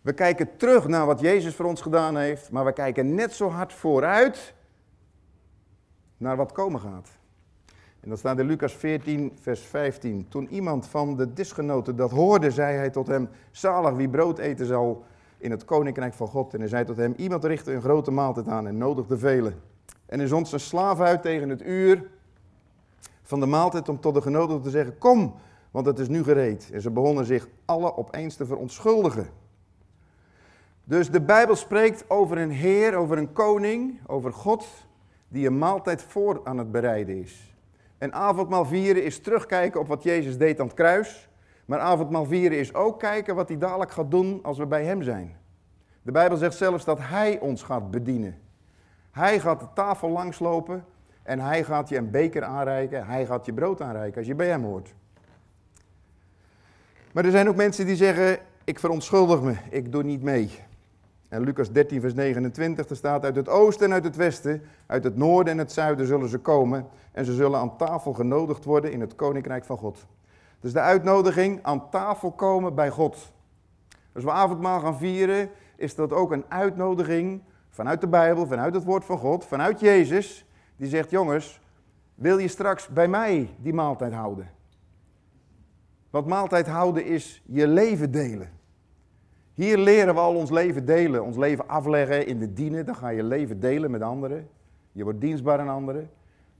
we 0.00 0.12
kijken 0.12 0.56
terug 0.56 0.86
naar 0.88 1.06
wat 1.06 1.20
Jezus 1.20 1.54
voor 1.54 1.66
ons 1.66 1.80
gedaan 1.80 2.16
heeft, 2.16 2.50
maar 2.50 2.64
we 2.64 2.72
kijken 2.72 3.14
net 3.14 3.32
zo 3.32 3.48
hard 3.48 3.72
vooruit 3.72 4.54
naar 6.16 6.36
wat 6.36 6.52
komen 6.52 6.80
gaat. 6.80 7.08
En 8.00 8.08
dat 8.08 8.18
staat 8.18 8.38
in 8.38 8.46
Lucas 8.46 8.74
14, 8.74 9.32
vers 9.40 9.60
15. 9.60 10.28
Toen 10.28 10.48
iemand 10.48 10.86
van 10.86 11.16
de 11.16 11.32
disgenoten 11.32 11.96
dat 11.96 12.10
hoorde, 12.10 12.50
zei 12.50 12.76
hij 12.76 12.90
tot 12.90 13.06
hem: 13.06 13.28
Zalig 13.50 13.94
wie 13.94 14.08
brood 14.08 14.38
eten 14.38 14.66
zal 14.66 15.04
in 15.44 15.50
het 15.50 15.64
koninkrijk 15.64 16.14
van 16.14 16.28
God. 16.28 16.54
En 16.54 16.60
hij 16.60 16.68
zei 16.68 16.84
tot 16.84 16.96
hem: 16.96 17.14
Iemand 17.16 17.44
richtte 17.44 17.72
een 17.72 17.80
grote 17.80 18.10
maaltijd 18.10 18.48
aan 18.48 18.66
en 18.66 18.78
nodigde 18.78 19.18
velen. 19.18 19.60
En 20.06 20.18
hij 20.18 20.28
zond 20.28 20.48
zijn 20.48 20.60
slaaf 20.60 21.00
uit 21.00 21.22
tegen 21.22 21.48
het 21.48 21.62
uur 21.62 22.10
van 23.22 23.40
de 23.40 23.46
maaltijd 23.46 23.88
om 23.88 24.00
tot 24.00 24.14
de 24.14 24.22
genodigden 24.22 24.62
te 24.62 24.70
zeggen: 24.70 24.98
Kom, 24.98 25.34
want 25.70 25.86
het 25.86 25.98
is 25.98 26.08
nu 26.08 26.22
gereed. 26.22 26.70
En 26.72 26.80
ze 26.80 26.90
begonnen 26.90 27.24
zich 27.24 27.48
alle 27.64 27.96
opeens 27.96 28.36
te 28.36 28.46
verontschuldigen. 28.46 29.28
Dus 30.84 31.10
de 31.10 31.20
Bijbel 31.20 31.56
spreekt 31.56 32.10
over 32.10 32.38
een 32.38 32.50
Heer, 32.50 32.94
over 32.94 33.18
een 33.18 33.32
koning, 33.32 34.00
over 34.06 34.32
God, 34.32 34.66
die 35.28 35.46
een 35.46 35.58
maaltijd 35.58 36.02
voor 36.02 36.40
aan 36.44 36.58
het 36.58 36.72
bereiden 36.72 37.22
is. 37.22 37.54
En 37.98 38.12
avondmaal 38.12 38.64
vieren 38.64 39.04
is 39.04 39.18
terugkijken 39.18 39.80
op 39.80 39.86
wat 39.86 40.02
Jezus 40.02 40.38
deed 40.38 40.60
aan 40.60 40.66
het 40.66 40.74
kruis. 40.74 41.28
Maar 41.64 41.78
avondmaal 41.78 42.24
vieren 42.24 42.58
is 42.58 42.74
ook 42.74 42.98
kijken 42.98 43.34
wat 43.34 43.48
hij 43.48 43.58
dadelijk 43.58 43.90
gaat 43.90 44.10
doen 44.10 44.40
als 44.42 44.58
we 44.58 44.66
bij 44.66 44.84
hem 44.84 45.02
zijn. 45.02 45.36
De 46.02 46.12
Bijbel 46.12 46.36
zegt 46.36 46.56
zelfs 46.56 46.84
dat 46.84 46.98
hij 47.00 47.40
ons 47.40 47.62
gaat 47.62 47.90
bedienen. 47.90 48.38
Hij 49.10 49.40
gaat 49.40 49.60
de 49.60 49.66
tafel 49.74 50.08
langslopen 50.08 50.84
en 51.22 51.40
hij 51.40 51.64
gaat 51.64 51.88
je 51.88 51.96
een 51.96 52.10
beker 52.10 52.42
aanreiken. 52.42 53.06
Hij 53.06 53.26
gaat 53.26 53.46
je 53.46 53.52
brood 53.52 53.80
aanreiken 53.80 54.18
als 54.18 54.26
je 54.26 54.34
bij 54.34 54.48
hem 54.48 54.64
hoort. 54.64 54.94
Maar 57.12 57.24
er 57.24 57.30
zijn 57.30 57.48
ook 57.48 57.56
mensen 57.56 57.86
die 57.86 57.96
zeggen, 57.96 58.38
ik 58.64 58.78
verontschuldig 58.78 59.42
me, 59.42 59.54
ik 59.70 59.92
doe 59.92 60.02
niet 60.02 60.22
mee. 60.22 60.50
En 61.28 61.42
Lucas 61.42 61.72
13, 61.72 62.00
vers 62.00 62.14
29, 62.14 62.88
er 62.88 62.96
staat: 62.96 63.24
Uit 63.24 63.36
het 63.36 63.48
oosten 63.48 63.86
en 63.86 63.92
uit 63.92 64.04
het 64.04 64.16
westen, 64.16 64.62
uit 64.86 65.04
het 65.04 65.16
noorden 65.16 65.52
en 65.52 65.58
het 65.58 65.72
zuiden 65.72 66.06
zullen 66.06 66.28
ze 66.28 66.38
komen. 66.38 66.86
En 67.12 67.24
ze 67.24 67.32
zullen 67.32 67.58
aan 67.58 67.76
tafel 67.76 68.12
genodigd 68.12 68.64
worden 68.64 68.92
in 68.92 69.00
het 69.00 69.14
koninkrijk 69.14 69.64
van 69.64 69.78
God. 69.78 70.06
Dus 70.64 70.72
de 70.72 70.80
uitnodiging 70.80 71.58
aan 71.62 71.90
tafel 71.90 72.32
komen 72.32 72.74
bij 72.74 72.90
God. 72.90 73.32
Als 74.14 74.24
we 74.24 74.30
avondmaal 74.30 74.80
gaan 74.80 74.96
vieren, 74.96 75.50
is 75.76 75.94
dat 75.94 76.12
ook 76.12 76.32
een 76.32 76.44
uitnodiging 76.48 77.42
vanuit 77.70 78.00
de 78.00 78.06
Bijbel, 78.06 78.46
vanuit 78.46 78.74
het 78.74 78.84
woord 78.84 79.04
van 79.04 79.18
God, 79.18 79.44
vanuit 79.44 79.80
Jezus. 79.80 80.46
Die 80.76 80.88
zegt: 80.88 81.10
Jongens, 81.10 81.60
wil 82.14 82.38
je 82.38 82.48
straks 82.48 82.88
bij 82.88 83.08
mij 83.08 83.54
die 83.58 83.72
maaltijd 83.72 84.12
houden? 84.12 84.50
Want 86.10 86.26
maaltijd 86.26 86.66
houden 86.66 87.04
is 87.04 87.42
je 87.46 87.68
leven 87.68 88.10
delen. 88.10 88.50
Hier 89.54 89.78
leren 89.78 90.14
we 90.14 90.20
al 90.20 90.34
ons 90.34 90.50
leven 90.50 90.84
delen, 90.84 91.24
ons 91.24 91.36
leven 91.36 91.68
afleggen 91.68 92.26
in 92.26 92.38
de 92.38 92.52
dienen. 92.52 92.86
Dan 92.86 92.96
ga 92.96 93.08
je 93.08 93.22
leven 93.22 93.60
delen 93.60 93.90
met 93.90 94.02
anderen. 94.02 94.48
Je 94.92 95.04
wordt 95.04 95.20
dienstbaar 95.20 95.58
aan 95.58 95.68
anderen. 95.68 96.10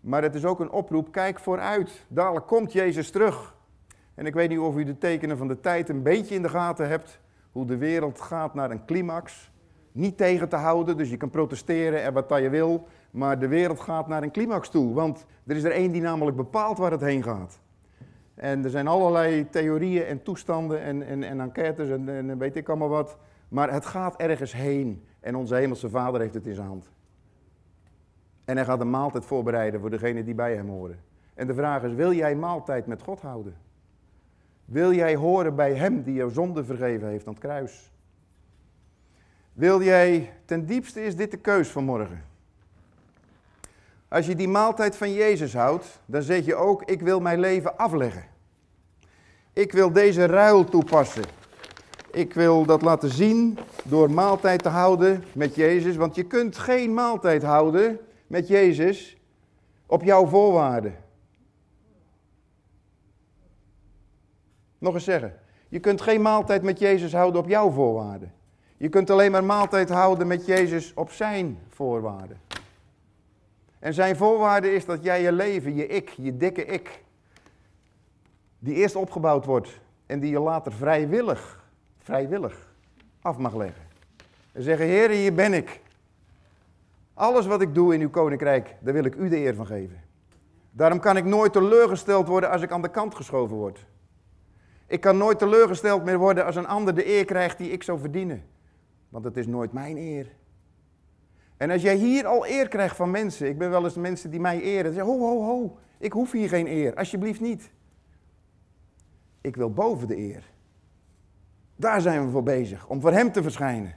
Maar 0.00 0.22
het 0.22 0.34
is 0.34 0.44
ook 0.44 0.60
een 0.60 0.70
oproep, 0.70 1.12
kijk 1.12 1.40
vooruit. 1.40 2.04
Dadelijk 2.08 2.46
komt 2.46 2.72
Jezus 2.72 3.10
terug. 3.10 3.53
En 4.14 4.26
ik 4.26 4.34
weet 4.34 4.48
niet 4.48 4.58
of 4.58 4.76
u 4.76 4.84
de 4.84 4.98
tekenen 4.98 5.36
van 5.36 5.48
de 5.48 5.60
tijd 5.60 5.88
een 5.88 6.02
beetje 6.02 6.34
in 6.34 6.42
de 6.42 6.48
gaten 6.48 6.88
hebt. 6.88 7.20
Hoe 7.52 7.66
de 7.66 7.76
wereld 7.76 8.20
gaat 8.20 8.54
naar 8.54 8.70
een 8.70 8.84
climax. 8.84 9.52
Niet 9.92 10.16
tegen 10.16 10.48
te 10.48 10.56
houden, 10.56 10.96
dus 10.96 11.10
je 11.10 11.16
kan 11.16 11.30
protesteren 11.30 12.02
en 12.02 12.12
wat 12.12 12.28
je 12.28 12.48
wil. 12.48 12.86
Maar 13.10 13.38
de 13.38 13.48
wereld 13.48 13.80
gaat 13.80 14.08
naar 14.08 14.22
een 14.22 14.30
climax 14.30 14.68
toe. 14.68 14.94
Want 14.94 15.26
er 15.46 15.56
is 15.56 15.64
er 15.64 15.70
één 15.70 15.92
die 15.92 16.02
namelijk 16.02 16.36
bepaalt 16.36 16.78
waar 16.78 16.90
het 16.90 17.00
heen 17.00 17.22
gaat. 17.22 17.60
En 18.34 18.64
er 18.64 18.70
zijn 18.70 18.86
allerlei 18.86 19.48
theorieën 19.50 20.04
en 20.04 20.22
toestanden 20.22 20.80
en, 20.80 21.06
en, 21.06 21.22
en 21.22 21.40
enquêtes 21.40 21.88
en, 21.88 22.08
en 22.08 22.38
weet 22.38 22.56
ik 22.56 22.68
allemaal 22.68 22.88
wat. 22.88 23.16
Maar 23.48 23.72
het 23.72 23.86
gaat 23.86 24.16
ergens 24.16 24.52
heen. 24.52 25.04
En 25.20 25.36
onze 25.36 25.54
hemelse 25.54 25.88
vader 25.90 26.20
heeft 26.20 26.34
het 26.34 26.46
in 26.46 26.54
zijn 26.54 26.66
hand. 26.66 26.90
En 28.44 28.56
hij 28.56 28.64
gaat 28.64 28.80
een 28.80 28.90
maaltijd 28.90 29.24
voorbereiden 29.24 29.80
voor 29.80 29.90
degene 29.90 30.24
die 30.24 30.34
bij 30.34 30.54
hem 30.54 30.68
horen. 30.68 30.98
En 31.34 31.46
de 31.46 31.54
vraag 31.54 31.82
is, 31.82 31.94
wil 31.94 32.12
jij 32.12 32.36
maaltijd 32.36 32.86
met 32.86 33.02
God 33.02 33.20
houden? 33.20 33.56
Wil 34.64 34.92
jij 34.92 35.16
horen 35.16 35.54
bij 35.54 35.74
hem 35.74 36.02
die 36.02 36.14
jouw 36.14 36.28
zonde 36.28 36.64
vergeven 36.64 37.08
heeft 37.08 37.26
aan 37.26 37.32
het 37.32 37.42
kruis? 37.42 37.90
Wil 39.52 39.82
jij, 39.82 40.32
ten 40.44 40.66
diepste 40.66 41.04
is 41.04 41.16
dit 41.16 41.30
de 41.30 41.36
keus 41.36 41.68
van 41.68 41.84
morgen. 41.84 42.24
Als 44.08 44.26
je 44.26 44.34
die 44.34 44.48
maaltijd 44.48 44.96
van 44.96 45.12
Jezus 45.12 45.54
houdt, 45.54 46.00
dan 46.06 46.22
zeg 46.22 46.44
je 46.44 46.54
ook, 46.54 46.82
ik 46.82 47.00
wil 47.00 47.20
mijn 47.20 47.40
leven 47.40 47.78
afleggen. 47.78 48.24
Ik 49.52 49.72
wil 49.72 49.92
deze 49.92 50.26
ruil 50.26 50.64
toepassen. 50.64 51.24
Ik 52.10 52.34
wil 52.34 52.64
dat 52.64 52.82
laten 52.82 53.10
zien 53.10 53.58
door 53.84 54.10
maaltijd 54.10 54.62
te 54.62 54.68
houden 54.68 55.24
met 55.32 55.54
Jezus. 55.54 55.96
Want 55.96 56.14
je 56.14 56.24
kunt 56.24 56.58
geen 56.58 56.94
maaltijd 56.94 57.42
houden 57.42 57.98
met 58.26 58.48
Jezus 58.48 59.16
op 59.86 60.02
jouw 60.02 60.26
voorwaarden. 60.26 61.03
Nog 64.84 64.94
eens 64.94 65.04
zeggen. 65.04 65.34
Je 65.68 65.80
kunt 65.80 66.00
geen 66.00 66.22
maaltijd 66.22 66.62
met 66.62 66.78
Jezus 66.78 67.12
houden 67.12 67.40
op 67.40 67.48
jouw 67.48 67.70
voorwaarden. 67.70 68.32
Je 68.76 68.88
kunt 68.88 69.10
alleen 69.10 69.30
maar 69.30 69.44
maaltijd 69.44 69.88
houden 69.88 70.26
met 70.26 70.46
Jezus 70.46 70.94
op 70.94 71.10
zijn 71.10 71.58
voorwaarden. 71.68 72.40
En 73.78 73.94
zijn 73.94 74.16
voorwaarde 74.16 74.74
is 74.74 74.84
dat 74.84 75.02
jij 75.02 75.22
je 75.22 75.32
leven, 75.32 75.74
je 75.74 75.86
ik, 75.86 76.08
je 76.08 76.36
dikke 76.36 76.64
ik, 76.64 77.02
die 78.58 78.74
eerst 78.74 78.96
opgebouwd 78.96 79.44
wordt 79.44 79.80
en 80.06 80.20
die 80.20 80.30
je 80.30 80.40
later 80.40 80.72
vrijwillig, 80.72 81.64
vrijwillig 81.98 82.74
af 83.20 83.36
mag 83.36 83.54
leggen. 83.54 83.82
En 84.52 84.62
zeggen, 84.62 84.86
Heer, 84.86 85.10
hier 85.10 85.34
ben 85.34 85.52
ik. 85.52 85.80
Alles 87.14 87.46
wat 87.46 87.60
ik 87.60 87.74
doe 87.74 87.94
in 87.94 88.00
uw 88.00 88.10
koninkrijk, 88.10 88.76
daar 88.80 88.94
wil 88.94 89.04
ik 89.04 89.14
u 89.14 89.28
de 89.28 89.36
eer 89.36 89.54
van 89.54 89.66
geven. 89.66 90.02
Daarom 90.70 91.00
kan 91.00 91.16
ik 91.16 91.24
nooit 91.24 91.52
teleurgesteld 91.52 92.28
worden 92.28 92.50
als 92.50 92.62
ik 92.62 92.70
aan 92.70 92.82
de 92.82 92.90
kant 92.90 93.14
geschoven 93.14 93.56
word. 93.56 93.86
Ik 94.86 95.00
kan 95.00 95.16
nooit 95.16 95.38
teleurgesteld 95.38 96.04
meer 96.04 96.18
worden 96.18 96.44
als 96.44 96.56
een 96.56 96.66
ander 96.66 96.94
de 96.94 97.08
eer 97.08 97.24
krijgt 97.24 97.58
die 97.58 97.70
ik 97.70 97.82
zou 97.82 97.98
verdienen. 97.98 98.44
Want 99.08 99.24
het 99.24 99.36
is 99.36 99.46
nooit 99.46 99.72
mijn 99.72 99.96
eer. 99.96 100.26
En 101.56 101.70
als 101.70 101.82
jij 101.82 101.94
hier 101.96 102.26
al 102.26 102.46
eer 102.46 102.68
krijgt 102.68 102.96
van 102.96 103.10
mensen, 103.10 103.48
ik 103.48 103.58
ben 103.58 103.70
wel 103.70 103.84
eens 103.84 103.94
mensen 103.94 104.30
die 104.30 104.40
mij 104.40 104.60
eren, 104.60 104.92
zeggen, 104.92 105.12
ho, 105.12 105.18
ho, 105.18 105.42
ho, 105.44 105.78
ik 105.98 106.12
hoef 106.12 106.32
hier 106.32 106.48
geen 106.48 106.66
eer, 106.66 106.94
alsjeblieft 106.94 107.40
niet. 107.40 107.70
Ik 109.40 109.56
wil 109.56 109.72
boven 109.72 110.08
de 110.08 110.16
eer. 110.16 110.50
Daar 111.76 112.00
zijn 112.00 112.24
we 112.24 112.30
voor 112.30 112.42
bezig, 112.42 112.86
om 112.86 113.00
voor 113.00 113.12
Hem 113.12 113.32
te 113.32 113.42
verschijnen. 113.42 113.94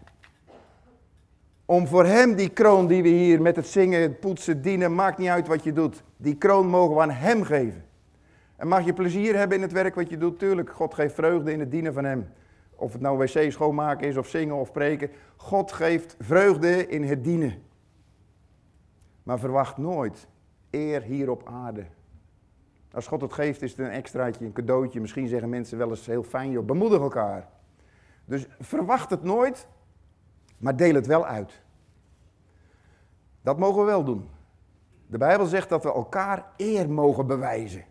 Om 1.65 1.87
voor 1.87 2.05
Hem 2.05 2.35
die 2.35 2.49
kroon 2.49 2.87
die 2.87 3.03
we 3.03 3.09
hier 3.09 3.41
met 3.41 3.55
het 3.55 3.67
zingen, 3.67 4.01
het 4.01 4.19
poetsen, 4.19 4.61
dienen, 4.61 4.95
maakt 4.95 5.17
niet 5.17 5.29
uit 5.29 5.47
wat 5.47 5.63
je 5.63 5.73
doet. 5.73 6.03
Die 6.17 6.35
kroon 6.35 6.67
mogen 6.67 6.95
we 6.95 7.01
aan 7.01 7.09
Hem 7.09 7.43
geven. 7.43 7.86
En 8.57 8.67
mag 8.67 8.85
je 8.85 8.93
plezier 8.93 9.35
hebben 9.35 9.57
in 9.57 9.63
het 9.63 9.71
werk 9.71 9.95
wat 9.95 10.09
je 10.09 10.17
doet, 10.17 10.39
tuurlijk. 10.39 10.69
God 10.69 10.93
geeft 10.93 11.15
vreugde 11.15 11.51
in 11.51 11.59
het 11.59 11.71
dienen 11.71 11.93
van 11.93 12.03
Hem. 12.03 12.29
Of 12.75 12.91
het 12.91 13.01
nou 13.01 13.17
wc 13.17 13.51
schoonmaken 13.51 14.07
is, 14.07 14.17
of 14.17 14.27
zingen 14.27 14.55
of 14.55 14.71
preken. 14.71 15.09
God 15.35 15.71
geeft 15.71 16.15
vreugde 16.19 16.87
in 16.87 17.03
het 17.03 17.23
dienen. 17.23 17.63
Maar 19.23 19.39
verwacht 19.39 19.77
nooit 19.77 20.27
eer 20.69 21.01
hier 21.01 21.29
op 21.29 21.47
aarde. 21.47 21.85
Als 22.91 23.07
God 23.07 23.21
het 23.21 23.33
geeft, 23.33 23.61
is 23.61 23.71
het 23.71 23.79
een 23.79 23.89
extraatje, 23.91 24.45
een 24.45 24.53
cadeautje. 24.53 25.01
Misschien 25.01 25.27
zeggen 25.27 25.49
mensen 25.49 25.77
wel 25.77 25.89
eens 25.89 26.05
heel 26.05 26.23
fijn, 26.23 26.51
joh, 26.51 26.65
bemoedig 26.65 26.99
elkaar. 26.99 27.47
Dus 28.25 28.47
verwacht 28.59 29.09
het 29.09 29.23
nooit, 29.23 29.67
maar 30.57 30.75
deel 30.75 30.93
het 30.93 31.07
wel 31.07 31.25
uit. 31.25 31.61
Dat 33.41 33.57
mogen 33.57 33.79
we 33.79 33.85
wel 33.85 34.03
doen. 34.03 34.29
De 35.07 35.17
Bijbel 35.17 35.45
zegt 35.45 35.69
dat 35.69 35.83
we 35.83 35.93
elkaar 35.93 36.45
eer 36.57 36.89
mogen 36.89 37.27
bewijzen. 37.27 37.85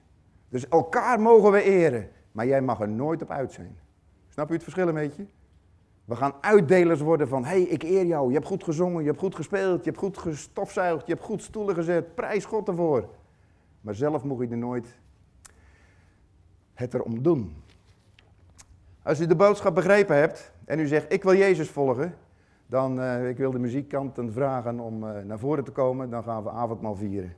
Dus 0.49 0.69
elkaar 0.69 1.21
mogen 1.21 1.53
we 1.53 1.63
eren, 1.63 2.09
maar 2.33 2.47
jij 2.47 2.63
mag 2.63 2.81
er 2.81 2.89
nooit 2.89 3.23
op 3.23 3.31
uit 3.31 3.53
zijn. 3.53 3.79
Snap 4.29 4.51
u 4.51 4.53
het 4.53 4.63
verschil 4.63 4.89
een 4.89 4.95
beetje? 4.95 5.27
We 6.05 6.17
gaan 6.17 6.35
uitdelers 6.41 7.01
worden 7.01 7.29
van, 7.29 7.45
hé, 7.45 7.51
hey, 7.51 7.63
ik 7.63 7.83
eer 7.83 8.07
jou, 8.07 8.29
je 8.29 8.35
hebt 8.35 8.47
goed 8.47 8.65
gezongen, 8.65 9.03
je 9.03 9.09
hebt 9.09 9.21
goed 9.21 9.35
gespeeld, 9.35 9.85
je 9.85 9.91
hebt 9.91 10.03
goed 10.03 10.19
gestofzuigd, 10.19 11.07
je 11.07 11.13
hebt 11.13 11.25
goed 11.25 11.43
stoelen 11.43 11.75
gezet, 11.75 12.15
prijs 12.15 12.45
God 12.45 12.69
ervoor. 12.69 13.09
Maar 13.81 13.95
zelf 13.95 14.25
mocht 14.25 14.43
je 14.43 14.49
er 14.51 14.57
nooit 14.57 14.95
het 16.75 16.95
erom 16.95 17.23
doen. 17.23 17.63
Als 19.03 19.21
u 19.21 19.27
de 19.27 19.37
boodschap 19.37 19.75
begrepen 19.75 20.17
hebt 20.17 20.53
en 20.65 20.79
u 20.79 20.87
zegt, 20.87 21.13
ik 21.13 21.23
wil 21.23 21.35
Jezus 21.35 21.71
volgen, 21.71 22.15
dan 22.67 22.99
uh, 22.99 23.29
ik 23.29 23.37
wil 23.37 23.51
de 23.51 23.59
muziekkanten 23.59 24.33
vragen 24.33 24.81
om 24.81 25.05
uh, 25.05 25.21
naar 25.25 25.39
voren 25.39 25.65
te 25.65 25.71
komen, 25.71 26.11
dan 26.11 26.23
gaan 26.23 26.43
we 26.43 26.51
avondmaal 26.51 26.95
vieren. 26.95 27.35